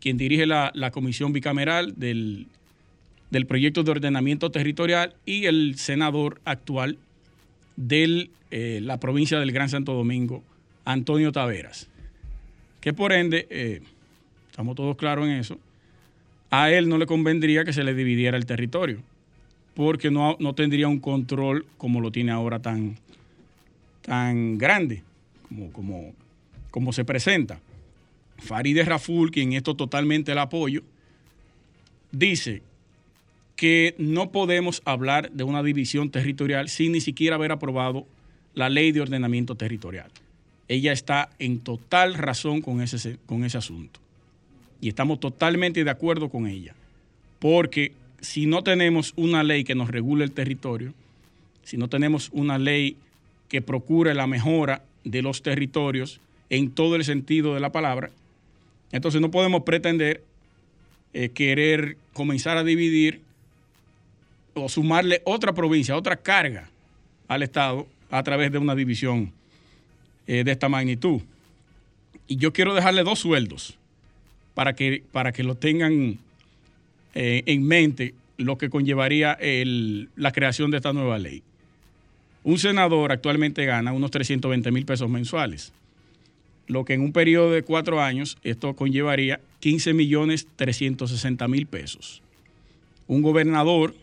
[0.01, 2.47] quien dirige la, comisión bicameral del,
[3.47, 6.99] proyecto de ordenamiento territorial, y el senador actual
[7.77, 10.43] de eh, la provincia del Gran Santo Domingo,
[10.85, 11.89] Antonio Taveras.
[12.81, 13.83] Que por ende, eh,
[14.51, 15.59] estamos todos claros en eso,
[16.51, 19.03] a él no le convendría que se le dividiera el territorio,
[19.75, 22.97] porque no, no tendría un control como lo tiene ahora tan,
[24.03, 25.03] tan grande
[25.73, 26.13] como,
[26.71, 27.61] como, se presenta.
[28.39, 30.83] Farideh Raful, quien esto totalmente el apoyo,
[32.13, 32.63] dice
[33.55, 38.07] que no podemos hablar de una división territorial sin ni siquiera haber aprobado
[38.55, 40.11] la ley de ordenamiento territorial.
[40.69, 44.01] Ella está en total razón con ese, con ese asunto.
[44.81, 46.75] Y estamos totalmente de acuerdo con ella.
[47.39, 50.93] Porque si no tenemos una ley que nos regule el territorio,
[51.63, 52.97] si no tenemos una ley
[53.49, 58.11] que procure la mejora de los territorios en todo el sentido de la palabra.
[58.93, 60.23] Entonces no podemos pretender
[61.13, 63.21] eh, querer comenzar a dividir
[64.55, 66.71] o sumarle otra provincia, otra carga
[67.29, 69.33] al Estado a través de una división
[70.27, 71.21] eh, de esta magnitud.
[72.29, 73.79] Y yo quiero dejarle dos sueldos
[74.57, 76.19] para que, para que lo tengan
[77.15, 79.37] eh, en mente lo que conllevaría
[80.17, 81.43] la creación de esta nueva ley.
[82.43, 85.75] Un senador actualmente gana unos 320 mil pesos mensuales,
[86.69, 92.23] lo que en un periodo de cuatro años esto conllevaría 15 millones 360 mil pesos.
[93.09, 93.95] Un gobernador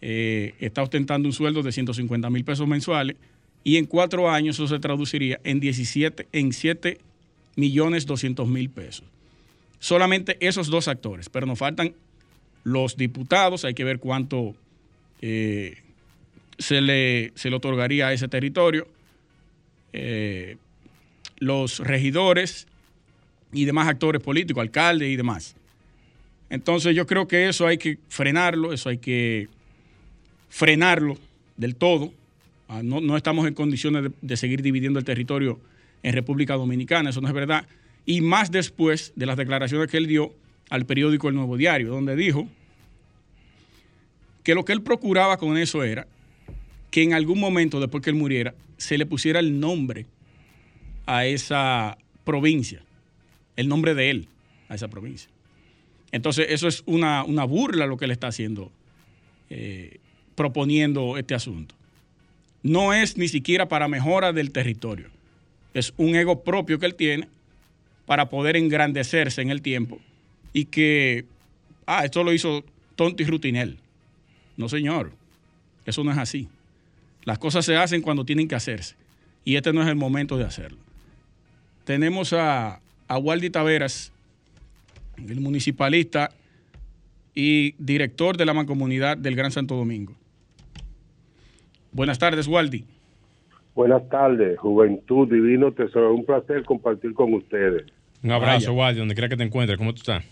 [0.00, 3.16] eh, está ostentando un sueldo de 150 mil pesos mensuales
[3.62, 6.98] y en cuatro años eso se traduciría en 17, en 7
[7.56, 9.04] millones 200 mil pesos.
[9.78, 11.94] Solamente esos dos actores, pero nos faltan
[12.64, 14.54] los diputados, hay que ver cuánto
[15.22, 15.78] eh,
[16.58, 18.88] se, le, se, le, otorgaría a ese territorio,
[19.92, 20.56] eh,
[21.38, 22.66] los regidores
[23.52, 25.56] y demás actores políticos, alcaldes y demás.
[26.50, 29.48] Entonces yo creo que eso hay que frenarlo, eso hay que
[30.48, 31.18] frenarlo
[31.56, 32.12] del todo.
[32.68, 35.58] Ah, no, no estamos en condiciones de, seguir dividiendo el territorio
[36.02, 37.66] en República Dominicana, eso no es verdad.
[38.08, 40.34] Y más después de las declaraciones que él dio
[40.70, 42.48] al periódico El Nuevo Diario, donde dijo
[44.42, 46.06] que lo que él procuraba con eso era
[46.90, 50.06] que en algún momento, después que él muriera, se le pusiera el nombre
[51.04, 52.82] a esa provincia,
[53.56, 54.28] el nombre de él
[54.70, 55.28] a esa provincia.
[56.10, 58.72] Entonces, eso es una, burla lo que él está haciendo
[59.50, 59.98] eh,
[60.34, 61.74] proponiendo este asunto.
[62.62, 65.10] No es ni siquiera para mejora del territorio.
[65.74, 67.28] Es un ego propio que él tiene
[68.08, 69.98] para poder engrandecerse en el tiempo
[70.54, 71.26] y que,
[71.84, 72.64] ah, esto lo hizo
[72.96, 73.76] Tonto y Rutinel.
[74.56, 75.12] No, señor,
[75.84, 76.48] eso no es así.
[77.24, 78.96] Las cosas se hacen cuando tienen que hacerse
[79.44, 80.78] y este no es el momento de hacerlo.
[81.84, 84.10] Tenemos a, a Waldi Taveras,
[85.18, 86.30] el municipalista
[87.34, 90.14] y director de la mancomunidad del Gran Santo Domingo.
[91.92, 92.86] Buenas tardes, Waldi.
[93.74, 96.14] Buenas tardes, Juventud Divino Tesoro.
[96.14, 97.97] Un placer compartir con ustedes.
[98.22, 99.78] Un abrazo, Waldi, donde quiera que te encuentres.
[99.78, 100.24] ¿Cómo tú estás?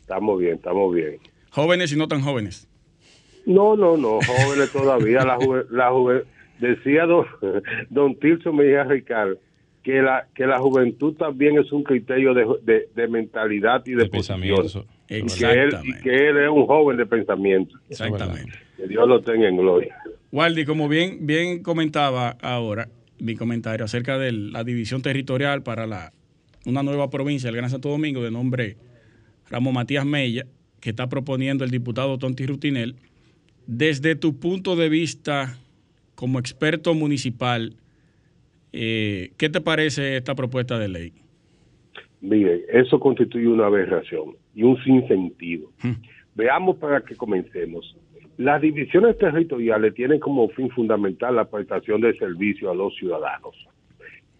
[0.00, 1.18] Estamos bien, estamos bien.
[1.50, 2.68] ¿Jóvenes y no tan jóvenes?
[3.46, 5.24] No, no, no, jóvenes todavía.
[5.24, 5.38] la,
[5.70, 6.22] la
[6.58, 7.26] Decía don,
[7.90, 9.36] don Tirso Mejía Ricardo
[9.82, 14.86] que la, que la juventud también es un criterio de, de, mentalidad y de, pensamiento.
[15.08, 17.76] Y que, él, y que él es un joven de pensamiento.
[17.90, 18.52] Exactamente.
[18.76, 19.96] Que Dios lo tenga en gloria.
[20.30, 26.12] Waldi, como bien, bien comentaba ahora mi comentario acerca de la división territorial para la,
[26.66, 28.76] una nueva provincia del Gran Santo Domingo de nombre
[29.50, 30.46] Ramón Matías Mella,
[30.80, 32.96] que está proponiendo el diputado Tonti Rutinel,
[33.66, 35.58] desde tu punto de vista
[36.14, 37.74] como experto municipal,
[38.72, 41.12] eh, ¿qué te parece esta propuesta de ley?
[42.20, 45.70] Mire, eso constituye una aberración y un sinsentido.
[45.82, 45.94] Hmm.
[46.34, 47.96] Veamos para que comencemos.
[48.38, 53.54] Las divisiones territoriales tienen como fin fundamental la prestación de servicios a los ciudadanos,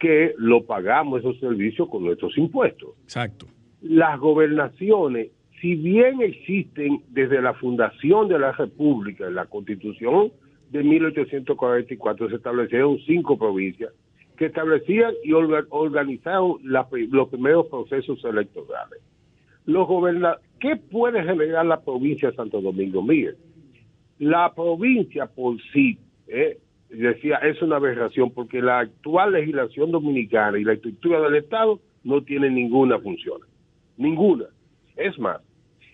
[0.03, 2.91] que lo pagamos esos servicios con nuestros impuestos.
[3.05, 3.47] Exacto.
[3.83, 5.29] Las gobernaciones,
[5.61, 10.33] si bien existen desde la fundación de la República, en la Constitución
[10.71, 13.93] de 1844 se establecieron cinco provincias
[14.37, 18.99] que establecían y organizaron los primeros procesos electorales.
[19.67, 19.87] Los
[20.59, 23.03] ¿Qué puede generar la provincia de Santo Domingo?
[23.05, 23.35] Mire,
[24.19, 26.59] la provincia por sí, eh,
[26.93, 32.23] decía, es una aberración porque la actual legislación dominicana y la estructura del Estado no
[32.23, 33.41] tiene ninguna función.
[33.97, 34.47] Ninguna.
[34.97, 35.41] Es más,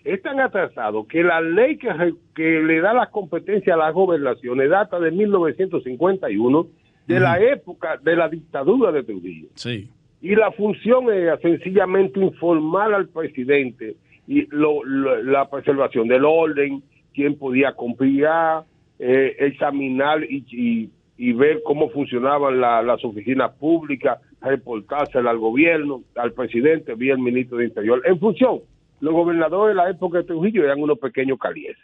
[0.03, 1.89] es tan atrasado que la ley que,
[2.35, 6.67] que le da las competencias a las gobernaciones data de 1951,
[7.07, 9.47] de la época de la dictadura de Trujillo.
[9.55, 9.89] Sí.
[10.21, 13.95] Y la función era sencillamente informar al presidente
[14.27, 16.83] y la preservación del orden,
[17.15, 18.63] quién podía confiar,
[18.99, 20.91] eh, examinar y,
[21.33, 27.65] ver cómo funcionaban las oficinas públicas, reportársela al gobierno, al presidente, vía el ministro de
[27.65, 28.01] Interior.
[28.05, 28.59] En función,
[29.01, 31.83] los gobernadores de la época de Trujillo eran unos pequeños calientes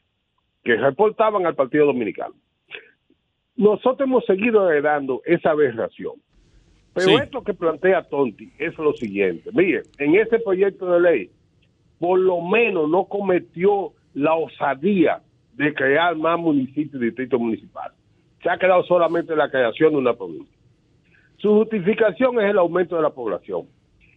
[0.63, 2.33] que reportaban al Partido Dominicano.
[3.55, 6.13] Nosotros hemos seguido heredando esa aberración.
[6.93, 9.49] Pero esto que plantea Tonti es lo siguiente.
[9.53, 11.29] Mire, en este proyecto de ley,
[11.99, 15.21] por lo menos no cometió la osadía
[15.55, 17.97] de crear más municipios y distritos municipales.
[18.41, 20.55] Se ha quedado solamente la creación de una provincia.
[21.37, 23.67] Su justificación es el aumento de la población.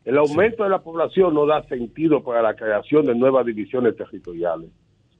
[0.04, 4.70] El aumento de la población no da sentido para la creación de nuevas divisiones territoriales.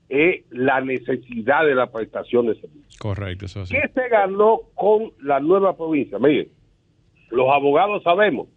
[0.09, 2.99] Es la necesidad de la prestación de servicios.
[2.99, 6.19] Correcto, eso ¿Qué se ganó con la nueva provincia?
[6.19, 6.49] Miren,
[7.31, 8.49] los abogados sabemos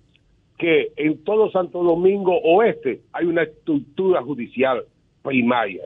[0.57, 4.85] que en todo Santo Domingo Oeste hay una estructura judicial
[5.23, 5.83] primaria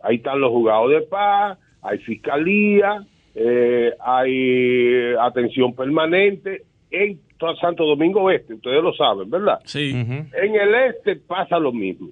[0.00, 3.04] Ahí están los juzgados de paz, hay fiscalía,
[3.34, 7.20] eh, hay atención permanente en
[7.60, 9.60] Santo Domingo Este, ustedes lo saben, ¿verdad?
[9.64, 9.90] Sí.
[9.90, 12.08] En el este pasa lo mismo.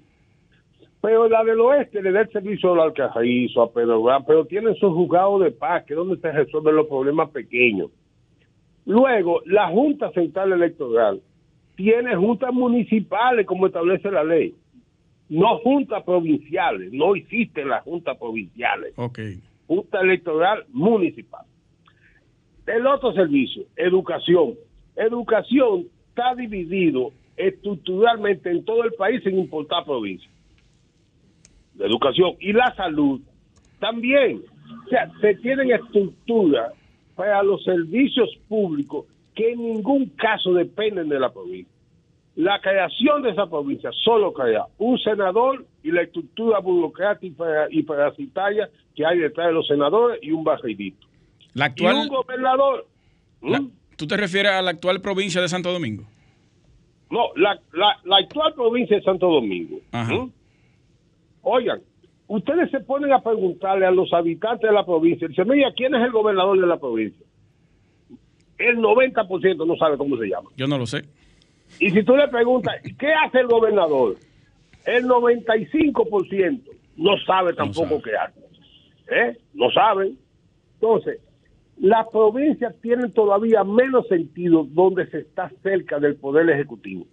[1.01, 4.75] Pero la del oeste le da el servicio al Alcajarizo, a Pedro Gran, pero tienen
[4.77, 7.91] su juzgado de paz, que es donde se resuelven los problemas pequeños.
[8.87, 11.21] Luego, la Junta Central Electoral
[11.77, 14.55] tiene juntas municipales, como establece la ley.
[15.29, 18.93] No juntas provinciales, no existen las juntas provinciales.
[18.97, 19.19] Ok.
[19.67, 21.45] Junta Electoral Municipal.
[22.67, 24.55] El otro servicio, educación.
[24.97, 30.31] Educación está dividido estructuralmente en todo el país sin importar provincia.
[31.77, 33.21] La educación y la salud
[33.81, 34.43] también.
[34.87, 36.73] O sea, se tienen estructuras
[37.17, 41.74] para los servicios públicos que en ningún caso dependen de la provincia.
[42.37, 48.69] La creación de esa provincia solo crea un senador y la estructura burocrática y parasitaria
[48.97, 51.07] que hay detrás de los senadores y un barridito.
[51.55, 52.87] La Y actual, un gobernador.
[53.43, 53.71] la- ¿Mm?
[53.97, 56.03] ¿Tú te refieres a la actual provincia de Santo Domingo?
[57.11, 59.77] No, la, la, la actual provincia de Santo Domingo.
[59.93, 60.13] Ajá.
[60.13, 60.33] ¿Mm?
[61.43, 61.81] Oigan,
[62.27, 66.03] ustedes se ponen a preguntarle a los habitantes de la provincia, dicen, mira, ¿quién es
[66.03, 67.25] el gobernador de la provincia?
[68.59, 70.51] El 90% no sabe cómo se llama.
[70.57, 71.05] Yo no lo sé.
[71.81, 74.17] Y si tú le preguntas, ¿qué hace el gobernador?
[74.87, 76.63] El 95%
[76.97, 78.03] no sabe tampoco sabe.
[78.03, 78.41] qué hace.
[79.09, 79.39] ¿Eh?
[79.55, 80.19] No saben.
[80.75, 81.21] Entonces,
[81.79, 87.07] las provincias tienen todavía menos sentido donde se está cerca del poder ejecutivo.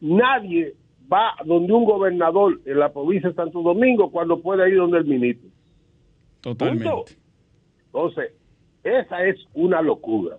[0.00, 0.74] Nadie
[1.12, 5.04] va donde un gobernador en la provincia de Santo Domingo cuando puede ir donde el
[5.06, 5.48] ministro.
[6.40, 6.88] Totalmente.
[6.88, 7.12] Punto.
[7.86, 8.32] Entonces,
[8.84, 10.36] esa es una locura.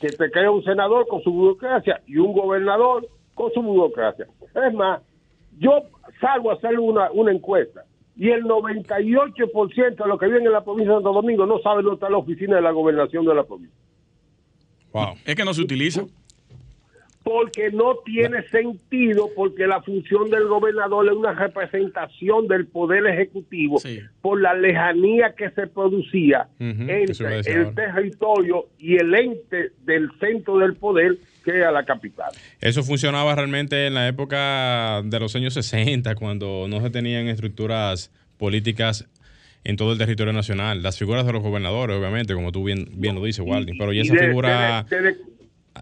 [0.00, 4.26] Que te crea un senador con su burocracia y un gobernador con su burocracia.
[4.54, 5.00] Es más,
[5.58, 5.82] yo
[6.20, 7.84] salgo a hacer una, una encuesta
[8.16, 11.84] y el 98% de los que viven en la provincia de Santo Domingo no saben
[11.84, 13.76] dónde está la oficina de la gobernación de la provincia.
[14.92, 15.16] Wow.
[15.26, 16.06] Es que no se utiliza.
[17.28, 23.80] Porque no tiene sentido, porque la función del gobernador es una representación del poder ejecutivo
[23.80, 23.98] Sí.
[24.22, 30.58] por la lejanía que se producía a entre el territorio y el ente del centro
[30.58, 32.30] del poder, que era la capital.
[32.60, 38.12] Eso funcionaba realmente en la época de los años 60, cuando no se tenían estructuras
[38.38, 39.08] políticas
[39.64, 40.80] en todo el territorio nacional.
[40.80, 44.02] Las figuras de los gobernadores, obviamente, como tú bien, bien lo dices, Walding, pero ya
[44.02, 44.86] esa figura...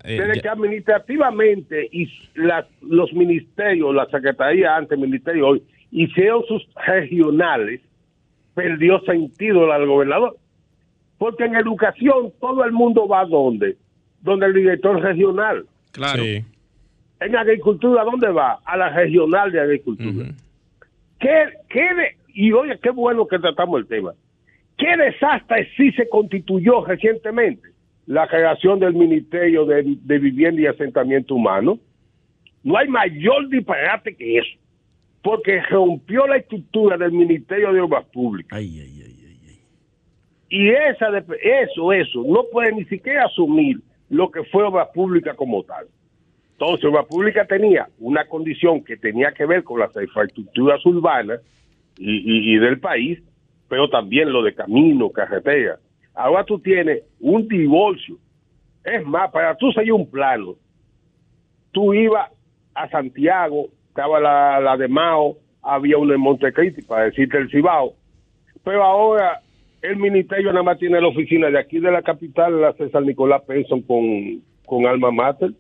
[0.05, 6.45] Eh, desde ya- que administrativamente y las- los ministerios, la Secretaría antes, ministerio hoy, hicieron
[6.47, 7.81] sus regionales,
[8.55, 10.37] perdió sentido la del gobernador.
[11.19, 13.77] Porque en educación todo el mundo va a donde?
[14.23, 15.65] Donde el director regional.
[15.93, 16.23] Claro.
[16.23, 16.45] sí.
[17.21, 18.59] En agricultura, ¿dónde va?
[18.65, 20.11] A la regional de agricultura.
[20.11, 20.23] Ujú.
[21.21, 24.13] ¿Qué, qué de- y oye, qué bueno que tratamos el tema.
[24.77, 27.69] ¿Qué desastre sí se constituyó recientemente?
[28.07, 31.79] La creación del Ministerio de, de Vivienda y Asentamiento Humano.
[32.63, 34.59] No hay mayor disparate que eso.
[35.23, 38.57] Porque rompió la estructura del Ministerio de Obras Públicas.
[38.59, 39.59] Ay, ay, ay, ay, ay.
[40.51, 41.09] Y esa
[41.63, 43.79] eso, eso, no puede ni siquiera asumir
[44.11, 45.87] lo que fue obra pública como tal.
[46.53, 51.41] Entonces, obra pública tenía una condición que tenía que ver con las infraestructuras urbanas
[51.99, 53.19] y, y- y del país,
[53.69, 55.79] pero también lo de camino, carretera.
[56.15, 58.17] Ahora tú tienes un divorcio.
[58.85, 60.57] Es más, para tú seguir un plano,
[61.73, 62.31] tú ibas
[62.75, 67.95] a Santiago, estaba la, la de Mao, había una en Montecristi, para decirte el Cibao,
[68.63, 69.41] pero ahora
[69.83, 73.43] el ministerio nada más tiene la oficina de aquí de la capital, la César Nicolás
[73.47, 75.53] Penson con, con Alma Mater.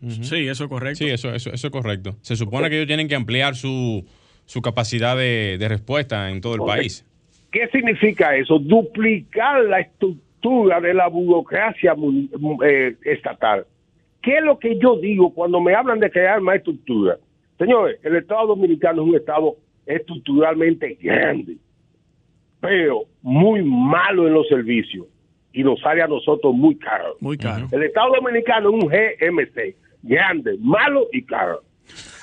[0.00, 0.98] Sí, eso es correcto.
[0.98, 2.16] Sí, eso, eso, eso es correcto.
[2.22, 4.04] Se supone que ellos tienen que ampliar su,
[4.46, 7.06] su capacidad de, de respuesta en todo el país.
[7.52, 8.58] ¿Qué significa eso?
[8.58, 11.94] Duplicar la estructura de la burocracia
[12.64, 13.66] eh, estatal.
[14.22, 17.18] ¿Qué es lo que yo digo cuando me hablan de crear más estructura?
[17.58, 21.56] Señores, el Estado Dominicano es un Estado estructuralmente grande,
[22.60, 25.06] pero muy malo en los servicios
[25.52, 27.16] y nos sale a nosotros muy caro.
[27.20, 27.68] Muy caro.
[27.70, 31.62] El Estado Dominicano es un GMC, grande, malo y caro.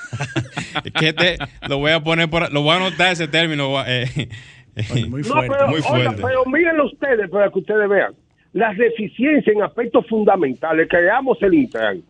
[0.99, 3.75] que te, lo voy a poner por, lo voy a anotar ese término.
[3.85, 4.05] eh,
[5.09, 5.55] Muy No, fuerte.
[5.57, 8.13] pero, muy oiga, pero mírenlo ustedes para que ustedes vean.
[8.53, 12.01] Las deficiencias en aspectos fundamentales, creamos el Intran.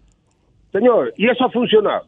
[0.71, 2.05] Señores, y eso ha funcionado.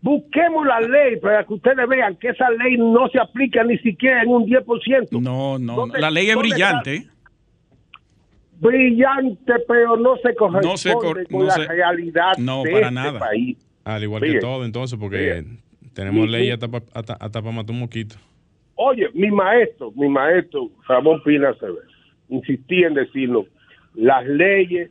[0.00, 4.22] Busquemos la ley para que ustedes vean que esa ley no se aplica ni siquiera
[4.22, 5.20] en un 10%.
[5.20, 5.76] No, no.
[5.76, 7.06] ¿Dónde- La ley es brillante.
[8.58, 12.70] Brillante, pero no se corresponde No se cor- con no la se- realidad no, de
[12.72, 13.18] para este nada.
[13.18, 13.58] país.
[13.84, 15.44] al igual que todo, entonces, porque
[15.92, 18.16] tenemos ley hasta para matar un moquito.
[18.74, 21.82] Oye, mi maestro, mi maestro Ramón Pina Acevedo,
[22.28, 23.46] insistía en decirnos,
[23.94, 24.90] las leyes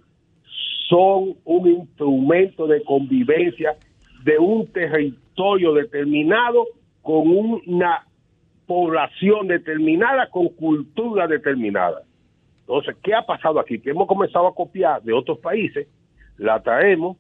[0.88, 3.76] son un instrumento de convivencia
[4.24, 6.66] de un territorio determinado
[7.02, 8.06] con una
[8.68, 12.04] población determinada, con cultura determinada.
[12.62, 13.80] Entonces, ¿qué ha pasado aquí?
[13.80, 15.88] Que hemos comenzado a copiar de otros países,
[16.38, 17.18] la traemos,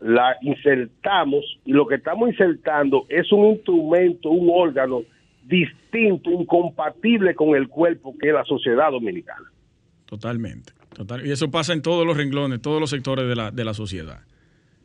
[0.00, 5.02] la insertamos y lo que estamos insertando es un instrumento, un órgano
[5.46, 9.50] distinto, incompatible con el cuerpo que es la sociedad dominicana.
[10.06, 10.72] Totalmente.
[10.94, 11.26] Total.
[11.26, 14.20] Y eso pasa en todos los renglones, todos los sectores de la, de la sociedad.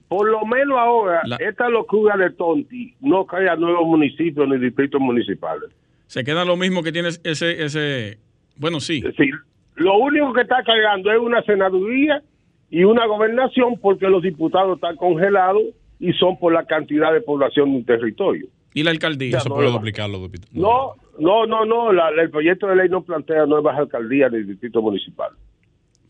[0.07, 5.69] Por lo menos ahora, esta locura de Tonti no crea nuevos municipios ni distritos municipales.
[6.07, 8.17] Se queda lo mismo que tiene ese, ese,
[8.57, 9.01] bueno, sí.
[9.17, 9.29] sí.
[9.75, 12.21] Lo único que está cargando es una senaduría
[12.69, 15.63] y una gobernación porque los diputados están congelados
[15.99, 18.47] y son por la cantidad de población del territorio.
[18.73, 19.37] ¿Y la alcaldía?
[19.37, 20.29] Eso puede duplicarlo.
[20.51, 21.91] No, no, no, no.
[21.91, 25.31] el proyecto de ley no plantea nuevas alcaldías ni distrito municipal.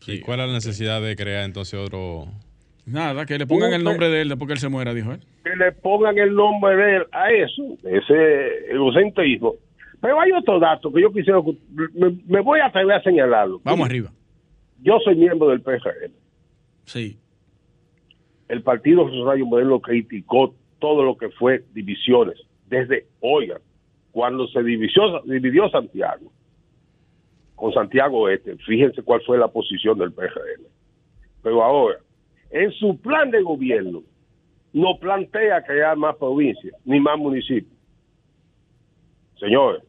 [0.06, 2.26] ¿Y cuál es la necesidad de crear entonces otro...?
[2.84, 5.20] Nada, que le pongan el nombre de él después que él se muera, dijo él.
[5.44, 9.54] Que le pongan el nombre de él a eso, ese egocentrismo.
[10.00, 11.40] Pero hay otro dato que yo quisiera...
[12.26, 13.60] Me, voy a atrever a señalarlo.
[13.62, 14.10] Vamos arriba.
[14.82, 16.10] Yo soy miembro del PRM.
[16.86, 17.18] Sí.
[18.48, 22.36] El Partido Socialista Modelo criticó todo lo que fue divisiones.
[22.72, 23.60] Desde, oigan,
[24.12, 26.32] cuando se dividió, dividió Santiago,
[27.54, 30.64] con Santiago Este, fíjense cuál fue la posición del PRM.
[31.42, 31.98] Pero ahora,
[32.50, 34.02] en su plan de gobierno,
[34.72, 37.78] no plantea crear más provincias ni más municipios.
[39.38, 39.82] Señores,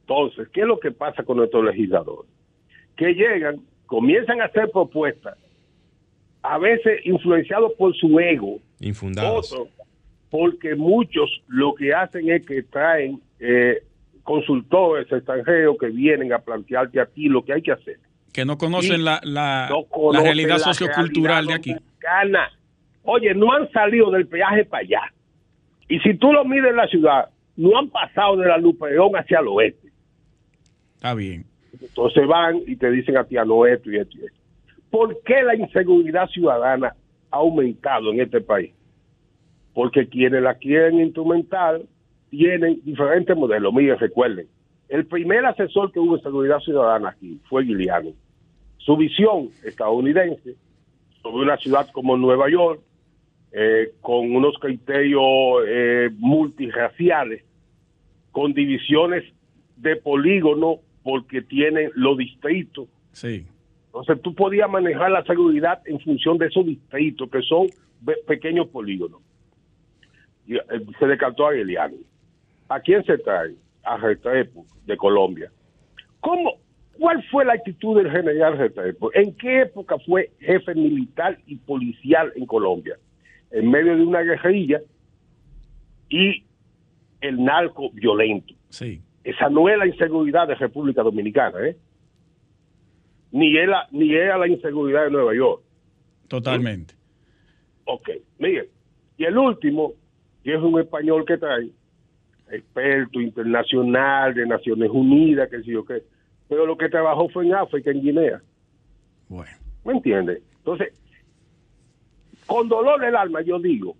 [0.00, 2.30] entonces, ¿qué es lo que pasa con nuestros legisladores?
[2.96, 5.36] Que llegan, comienzan a hacer propuestas,
[6.40, 9.54] a veces influenciados por su ego, infundados.
[10.30, 13.82] Porque muchos lo que hacen es que traen eh,
[14.22, 17.98] consultores extranjeros que vienen a plantearte a ti lo que hay que hacer.
[18.32, 19.68] Que no conocen la, la,
[20.12, 21.74] realidad sociocultural de aquí.
[23.02, 25.00] Oye, no han salido del peaje para allá.
[25.88, 29.40] Y si tú lo mides en la ciudad, no han pasado de la Luperón hacia
[29.40, 29.88] el oeste.
[30.96, 31.46] Está bien.
[31.80, 34.38] Entonces van y te dicen a ti a lo esto y esto y esto.
[34.90, 36.94] ¿Por qué la inseguridad ciudadana
[37.30, 38.72] ha aumentado en este país?
[39.78, 41.86] Porque quienes la quieren instrumental
[42.30, 43.72] tienen diferentes modelos.
[43.72, 44.48] Miren, recuerden,
[44.88, 48.10] el primer asesor que hubo en seguridad ciudadana aquí fue Guiliano.
[48.78, 50.56] Su visión estadounidense
[51.22, 52.80] sobre una ciudad como Nueva York,
[53.52, 55.22] eh, con unos criterios
[55.68, 57.44] eh, multirraciales,
[58.32, 59.32] con divisiones
[59.76, 62.88] de polígono, porque tienen los distritos.
[63.12, 63.46] Sí.
[63.86, 67.68] Entonces tú podías manejar la seguridad en función de esos distritos, que son
[68.26, 69.20] pequeños polígonos.
[70.48, 70.60] Eh,
[70.98, 71.96] se decantó a Guiliano.
[72.68, 73.54] ¿A quién se trae?
[73.84, 75.50] A Restrepo, de Colombia.
[76.20, 76.58] ¿Cómo?
[76.98, 79.10] ¿Cuál fue la actitud del general Restrepo?
[79.14, 82.98] ¿En qué época fue jefe militar y policial en Colombia?
[83.50, 84.80] En medio de una guerrilla
[86.08, 86.44] y
[87.20, 88.54] el narco violento.
[88.68, 89.00] Sí.
[89.24, 91.76] Esa no es la inseguridad de República Dominicana, ¿eh?
[93.30, 95.62] Ni es la, ni es la inseguridad de Nueva York.
[96.28, 96.94] Totalmente.
[97.84, 98.66] Ok, miren.
[99.16, 99.92] Y el último,
[100.48, 101.68] que es un español que trae,
[102.50, 106.02] experto internacional de Naciones Unidas, que sé yo qué,
[106.48, 108.40] pero lo que trabajó fue en África, en Guinea.
[109.28, 109.52] Bueno.
[109.84, 110.42] ¿Me entiendes?
[110.56, 110.94] Entonces,
[112.46, 113.94] con dolor del alma yo digo,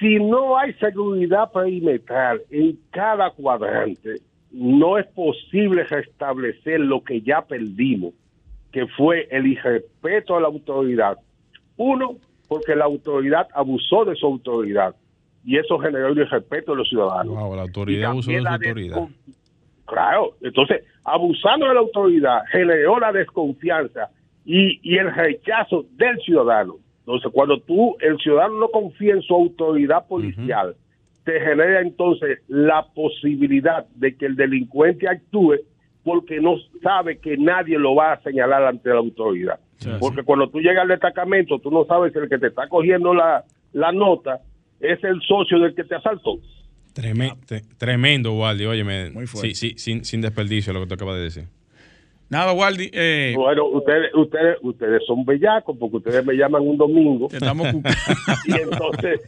[0.00, 4.16] si no hay seguridad perimetral en cada cuadrante,
[4.50, 8.12] no es posible restablecer lo que ya perdimos,
[8.72, 11.16] que fue el irrespeto a la autoridad.
[11.76, 12.16] Uno,
[12.48, 14.96] porque la autoridad abusó de su autoridad
[15.44, 17.34] y eso generó el respeto de los ciudadanos.
[17.56, 19.08] la autoridad abusó de su autoridad.
[19.86, 24.10] Claro, entonces, abusando de la autoridad, generó la desconfianza
[24.44, 26.76] y, y el rechazo del ciudadano.
[27.00, 30.76] Entonces, cuando tú, el ciudadano no confía en su autoridad policial,
[31.24, 35.56] te genera entonces la posibilidad de que el delincuente actúe
[36.04, 39.60] porque no sabe que nadie lo va a señalar ante la autoridad.
[40.00, 43.14] porque cuando tú llegas al destacamento, tú no sabes si el que te está cogiendo
[43.14, 44.40] la, la nota
[44.82, 46.38] es el socio del que te asaltó.
[46.92, 47.36] Tremendo,
[47.78, 48.66] tremendo Waldi.
[48.66, 51.44] Óyeme, sí, sí, sin, sin desperdicio lo que tú acabas de decir.
[52.28, 52.90] Nada, Waldi.
[52.92, 57.28] Eh, bueno, ustedes, ustedes, ustedes son bellacos porque ustedes me llaman un domingo.
[57.30, 57.68] Estamos
[58.46, 59.20] y entonces,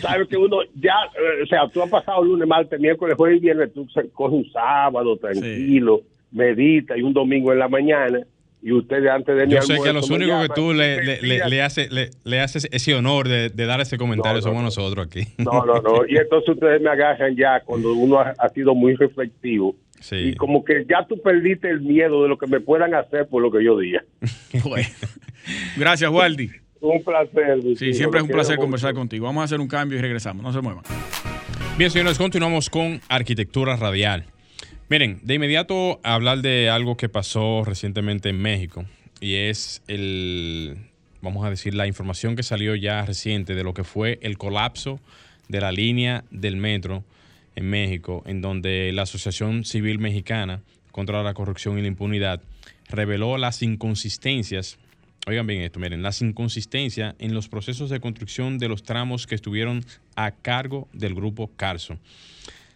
[0.00, 3.40] sabes que uno ya, eh, o sea, tú has pasado lunes, martes, miércoles, jueves y
[3.40, 6.02] viernes, tú coges un sábado tranquilo,
[6.32, 8.26] medita y un domingo en la mañana
[8.62, 11.90] y ustedes antes de Yo sé que los únicos que tú le, le, le, haces
[11.90, 15.22] le, haces ese honor de, dar ese comentario somos nosotros aquí.
[15.38, 16.06] No, no, no.
[16.06, 19.74] Y entonces ustedes me agarran ya cuando uno ha, sido muy reflectivo.
[20.12, 23.42] Y como que ya tú perdiste el miedo de lo que me puedan hacer por
[23.42, 24.02] lo que yo diga.
[25.76, 26.50] Gracias, Waldi.
[26.80, 27.60] Un placer.
[27.76, 29.26] Sí, siempre es un placer conversar contigo.
[29.26, 30.42] Vamos a hacer un cambio y regresamos.
[30.42, 30.84] No se muevan.
[31.76, 34.24] Bien, señores, continuamos con arquitectura radial.
[34.90, 38.86] Miren, de inmediato hablar de algo que pasó recientemente en México
[39.20, 40.78] y es el,
[41.22, 44.98] vamos a decir, la información que salió ya reciente de lo que fue el colapso
[45.46, 47.04] de la línea del metro
[47.54, 50.60] en México, en donde la Asociación Civil Mexicana
[50.90, 52.42] contra la Corrupción y la Impunidad
[52.88, 54.76] reveló las inconsistencias,
[55.28, 59.36] oigan bien esto, miren, las inconsistencias en los procesos de construcción de los tramos que
[59.36, 59.84] estuvieron
[60.16, 61.96] a cargo del grupo Carso.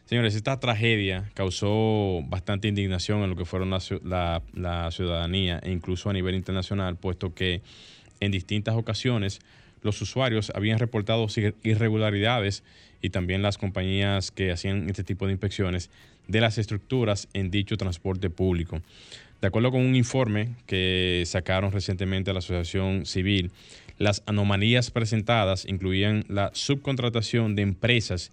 [0.07, 6.11] Señores, esta tragedia causó bastante indignación en lo que fueron la, la, ciudadanía e incluso
[6.11, 7.62] a nivel internacional, puesto que
[8.20, 9.40] en distintas ocasiones
[9.80, 11.26] los usuarios habían reportado
[11.62, 12.64] irregularidades
[13.00, 15.90] y también las compañías que hacían este tipo de inspecciones
[16.28, 18.82] de las estructuras en dicho transporte público.
[19.40, 23.50] De acuerdo con un informe que sacaron recientemente a la Asociación Civil,
[23.98, 28.32] las anomalías presentadas incluían la subcontratación de empresas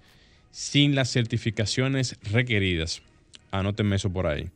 [0.51, 3.01] sin las certificaciones requeridas.
[3.51, 4.49] Anótenme eso por ahí.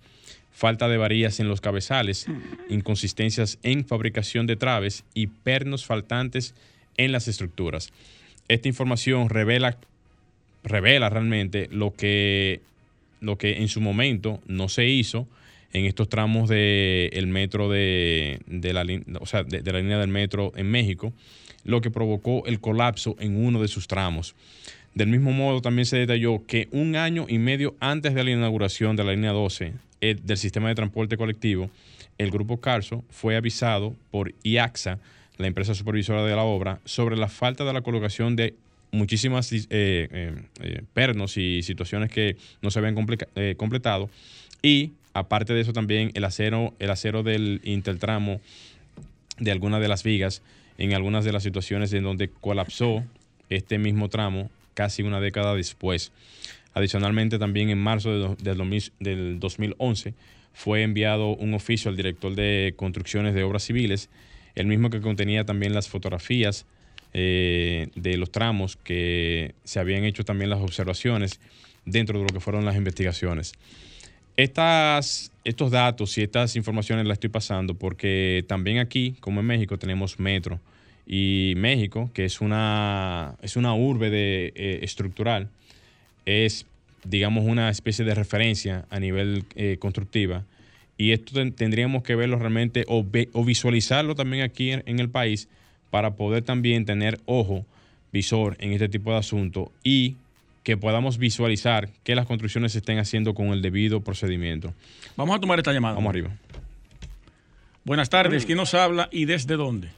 [0.51, 2.27] Falta de varillas en los cabezales,
[2.69, 6.55] inconsistencias en fabricación de traves y pernos faltantes
[6.97, 7.91] en las estructuras.
[8.47, 9.77] Esta información revela,
[10.63, 12.61] revela realmente lo que,
[13.19, 15.27] lo que en su momento no se hizo
[15.73, 18.85] en estos tramos del metro de, la,
[19.19, 21.11] o sea, de, la línea del metro en México,
[21.65, 24.35] lo que provocó el colapso en uno de sus tramos.
[24.95, 28.95] Del mismo modo, también se detalló que un año y medio antes de la inauguración
[28.95, 31.69] de la línea 12 eh, del sistema de transporte colectivo,
[32.17, 34.97] el grupo Carso fue avisado por IAXA,
[35.37, 38.55] la empresa supervisora de la obra, sobre la falta de la colocación de
[38.91, 44.09] muchísimas eh, eh, pernos y situaciones que no se habían completado.
[44.63, 48.41] Y Aparte de eso también el acero, el acero del intertramo
[49.39, 50.41] de algunas de las vigas
[50.77, 53.01] en algunas de las situaciones en donde colapsó
[53.49, 56.11] este mismo tramo casi una década después.
[56.75, 60.13] Adicionalmente también en marzo del 2011
[60.53, 64.09] fue enviado un oficio al director de construcciones de obras civiles,
[64.53, 66.65] el mismo que contenía también las fotografías
[67.13, 71.39] eh, de los tramos que se habían hecho también las observaciones
[71.85, 73.53] dentro de lo que fueron las investigaciones.
[74.37, 79.77] Estas, estos datos y estas informaciones las estoy pasando porque también aquí, como en México,
[79.77, 80.59] tenemos metro.
[81.07, 85.49] Y México, que es una, es una urbe de, eh, estructural,
[86.25, 86.65] es,
[87.03, 90.43] digamos, una especie de referencia a nivel eh, constructiva.
[90.97, 93.03] Y esto tendríamos que verlo realmente o,
[93.43, 95.49] visualizarlo también aquí en, el país
[95.89, 97.65] para poder también tener ojo,
[98.11, 100.15] visor en este tipo de asuntos y
[100.63, 104.73] que podamos visualizar que las construcciones se estén haciendo con el debido procedimiento.
[105.17, 105.95] Vamos a tomar esta llamada.
[105.95, 106.31] Vamos arriba.
[107.83, 109.89] Buenas tardes, ¿quién nos habla y desde dónde?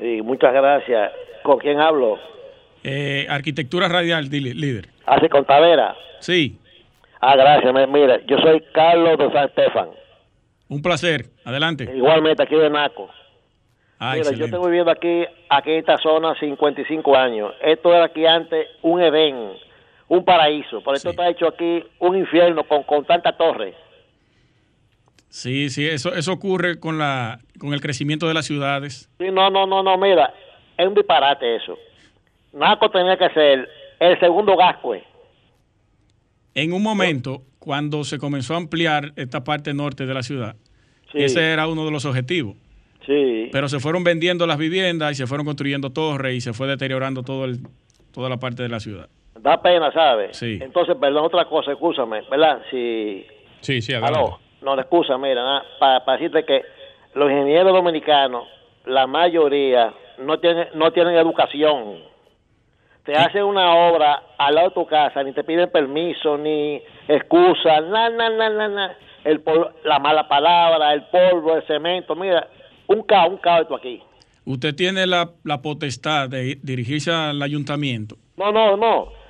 [0.00, 1.12] Sí, muchas gracias.
[1.42, 2.18] ¿Con quién hablo?
[2.82, 4.88] Eh, arquitectura Radial, líder.
[5.06, 5.94] ¿Hace con Tavera?
[6.20, 6.58] Sí.
[7.20, 7.72] Ah, gracias.
[7.88, 9.88] Mira, yo soy Carlos de San Estefan.
[10.68, 11.26] Un placer.
[11.44, 11.90] Adelante.
[11.94, 13.10] Igualmente, aquí de Naco.
[13.98, 17.52] Ah, Mira, yo estoy viviendo aquí, aquí en esta zona 55 años.
[17.60, 19.70] Esto era aquí antes un evento
[20.10, 20.82] un paraíso.
[20.82, 23.74] Por eso está hecho aquí un infierno con, con tantas torres.
[25.30, 29.08] Sí, sí, eso, eso ocurre con, la, con el crecimiento de las ciudades.
[29.18, 30.34] Sí, no, no, no, no, mira,
[30.76, 31.78] es un disparate eso.
[32.52, 33.68] Naco tenía que ser
[34.00, 35.02] el segundo Gascue.
[36.54, 40.56] En un momento, cuando se comenzó a ampliar esta parte norte de la ciudad,
[41.14, 42.56] ese era uno de los objetivos.
[43.06, 43.48] Sí.
[43.52, 47.22] Pero se fueron vendiendo las viviendas y se fueron construyendo torres y se fue deteriorando
[47.22, 47.60] todo el,
[48.12, 49.08] toda la parte de la ciudad
[49.42, 50.36] da pena, ¿sabes?
[50.36, 50.58] Sí.
[50.60, 52.62] Entonces, perdón, otra cosa, escúchame, ¿verdad?
[52.70, 53.26] Si...
[53.60, 54.36] Sí, sí, adelante.
[54.62, 56.62] No, excusa, mira, para decirte que
[57.14, 58.46] los ingenieros dominicanos,
[58.86, 61.98] la mayoría, no tienen, no tienen educación.
[63.04, 67.80] Te hacen una obra al lado de tu casa, ni te piden permiso, ni excusa,
[67.80, 68.96] na, na, na, na, na.
[69.24, 69.42] El
[69.84, 72.48] la mala palabra, el polvo, el cemento, mira,
[72.86, 74.02] un caos, un caos esto aquí.
[74.44, 78.16] Usted tiene la, la potestad de dirigirse al ayuntamiento.
[78.36, 79.20] No, no, no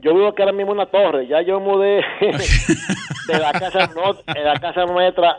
[0.00, 2.00] yo vivo que ahora mismo en una torre, ya yo mudé
[3.32, 3.90] de la casa
[4.34, 5.38] de la casa nuestra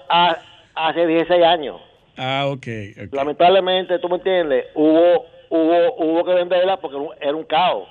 [0.76, 1.82] hace 16 años.
[2.18, 2.68] Ah, ok.
[3.12, 7.88] Lamentablemente, tú me entiendes, hubo hubo hubo que venderla porque era un caos.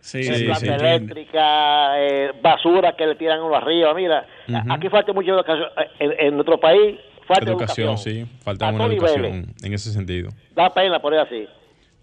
[0.00, 3.92] Sí, sí, planta eléctrica, eh, basura que le tiran uno arriba.
[3.94, 4.26] Mira,
[4.70, 5.68] aquí falta mucha educación.
[5.98, 7.98] En, en nuestro país falta educación.
[7.98, 10.30] sí, falta una educación en ese sentido.
[10.54, 11.46] Da pena por así.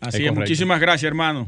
[0.01, 1.47] Así es, muchísimas gracias, hermano.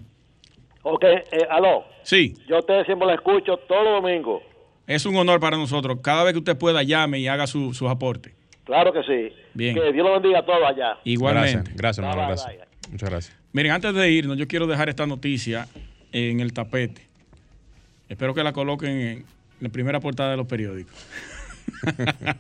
[0.82, 1.84] Ok, eh, aló.
[2.04, 2.34] Sí.
[2.48, 4.42] Yo usted siempre la escucho todo domingo.
[4.88, 6.00] Es un honor para nosotros.
[6.02, 8.34] Cada vez que usted pueda, llame y haga su, sus aportes.
[8.64, 9.36] Claro que sí.
[9.54, 9.76] Bien.
[9.76, 10.98] Que Dios lo bendiga a todos allá.
[11.04, 11.72] Igualmente.
[11.76, 12.28] Gracias, hermano.
[12.28, 12.68] Gracias.
[12.92, 13.38] Muchas gracias.
[13.52, 15.68] Miren, antes de irnos, yo quiero dejar esta noticia
[16.12, 17.02] en el tapete.
[18.10, 19.26] Espero que la coloquen en
[19.60, 20.94] la primera portada de los periódicos.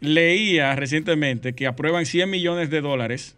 [0.00, 3.36] Leía recientemente que aprueban 100 millones de dólares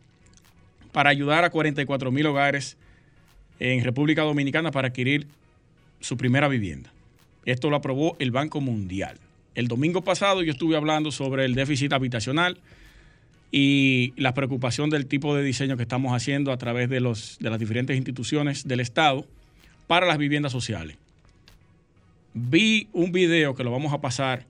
[0.93, 2.77] para ayudar a 44 mil hogares
[3.61, 5.27] en República Dominicana para adquirir
[6.01, 6.94] su primera vivienda.
[7.45, 9.19] Esto lo aprobó el Banco Mundial.
[9.55, 12.59] El domingo pasado yo estuve hablando sobre el déficit habitacional
[13.53, 17.51] y la preocupación del tipo de diseño que estamos haciendo a través de, los, de
[17.51, 19.27] las diferentes instituciones del Estado
[19.87, 20.97] para las viviendas sociales.
[22.33, 24.45] Vi un video que lo vamos a pasar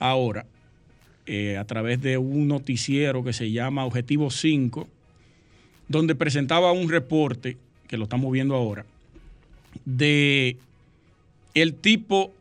[0.00, 0.46] ahora
[1.26, 4.88] eh, a través de un noticiero que se llama Objetivo 5,
[5.86, 7.56] donde presentaba un reporte,
[7.86, 8.84] que lo estamos viendo ahora,
[9.84, 10.56] de
[11.54, 12.32] el tipo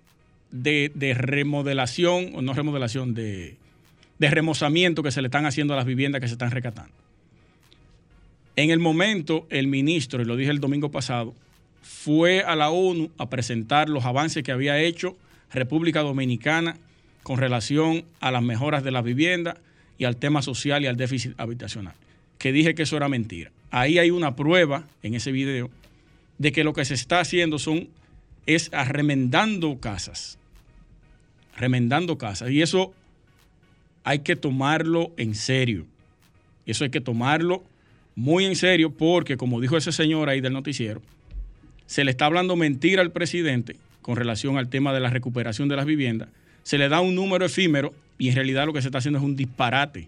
[0.51, 3.57] de, de remodelación, o no remodelación, de
[4.23, 6.93] de remozamiento que se le están haciendo a las viviendas que se están recatando.
[8.55, 11.33] En el momento, el ministro, y lo dije el domingo pasado,
[11.81, 15.17] fue a la ONU a presentar los avances que había hecho
[15.51, 16.77] República Dominicana
[17.23, 19.57] con relación a las mejoras de las viviendas
[19.97, 21.95] y al tema social y al déficit habitacional.
[22.37, 23.51] Que dije que eso era mentira.
[23.71, 25.69] Ahí hay una prueba en ese video
[26.37, 27.89] de que lo que se está haciendo son
[28.45, 30.37] es remendando casas.
[31.57, 32.49] Remendando casas.
[32.49, 32.93] Y eso
[34.03, 35.85] hay que tomarlo en serio.
[36.65, 37.63] Eso hay que tomarlo
[38.15, 41.01] muy en serio porque, como dijo ese señor ahí del noticiero,
[41.85, 45.75] se le está hablando mentira al presidente con relación al tema de la recuperación de
[45.75, 46.29] las viviendas.
[46.63, 49.25] Se le da un número efímero y en realidad lo que se está haciendo es
[49.25, 50.07] un disparate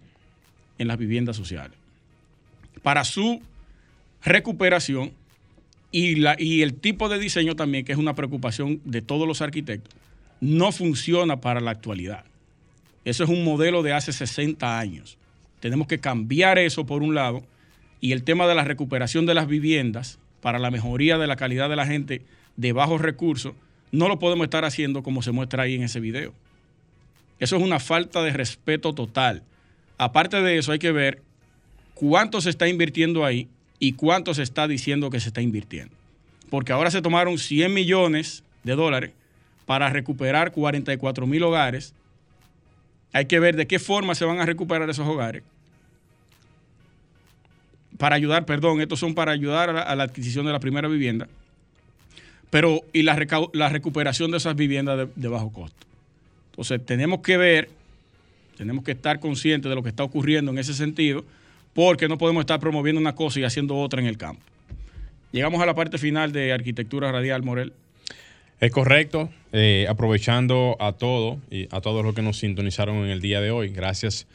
[0.77, 1.77] en las viviendas sociales.
[2.81, 3.41] Para su
[4.23, 5.11] recuperación
[5.95, 9.41] y, la, y el tipo de diseño también, que es una preocupación de todos los
[9.41, 9.95] arquitectos,
[10.41, 12.25] no funciona para la actualidad.
[13.05, 15.17] Eso es un modelo de hace 60 años.
[15.61, 17.43] Tenemos que cambiar eso por un lado
[18.01, 21.69] y el tema de la recuperación de las viviendas para la mejoría de la calidad
[21.69, 22.23] de la gente
[22.57, 23.53] de bajos recursos,
[23.93, 26.33] no lo podemos estar haciendo como se muestra ahí en ese video.
[27.39, 29.43] Eso es una falta de respeto total.
[29.97, 31.21] Aparte de eso, hay que ver
[31.93, 33.47] cuánto se está invirtiendo ahí
[33.80, 35.93] y cuánto se está diciendo que se está invirtiendo.
[36.49, 39.11] Porque ahora se tomaron 100 millones de dólares
[39.65, 41.93] para recuperar 44 mil hogares
[43.15, 45.41] hay que ver de qué forma se van a recuperar esos hogares.
[47.97, 51.30] Para ayudar, perdón, estos son para ayudar a la, adquisición de la primera vivienda,
[52.49, 55.88] pero y la, recuperación de esas viviendas de, de bajo costo.
[56.51, 57.69] Entonces, tenemos que ver,
[58.57, 61.23] tenemos que estar conscientes de lo que está ocurriendo en ese sentido,
[61.76, 64.41] porque no podemos estar promoviendo una cosa y haciendo otra en el campo.
[65.34, 67.73] Llegamos a la parte final de arquitectura radial, Morel.
[68.61, 73.19] Es correcto, eh, aprovechando a todo y a todos los que nos sintonizaron en el
[73.19, 73.67] día de hoy.
[73.67, 74.26] Gracias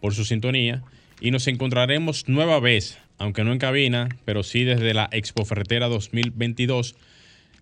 [0.00, 0.82] por su sintonía
[1.20, 5.86] y nos encontraremos nueva vez, aunque no en cabina, pero sí desde la Expo Ferretera
[5.86, 6.96] 2022.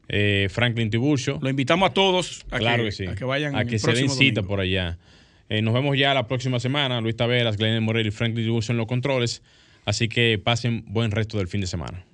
[0.08, 1.38] Eh, Franklin Tiburcio.
[1.42, 4.60] Lo invitamos a todos a, que, a que vayan a que se den cita por
[4.60, 4.96] allá.
[5.48, 7.00] Eh, nos vemos ya la próxima semana.
[7.00, 9.42] Luis Taveras, Glenn Morel y Franklin Tiburcio en los controles.
[9.84, 12.04] Así que pasen buen resto del fin de semana.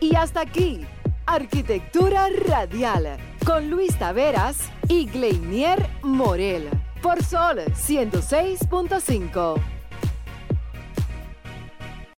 [0.00, 0.80] Y hasta aquí,
[1.26, 6.68] Arquitectura Radial, con Luis Taveras y Gleinier Morel,
[7.00, 9.71] por Sol 106.5.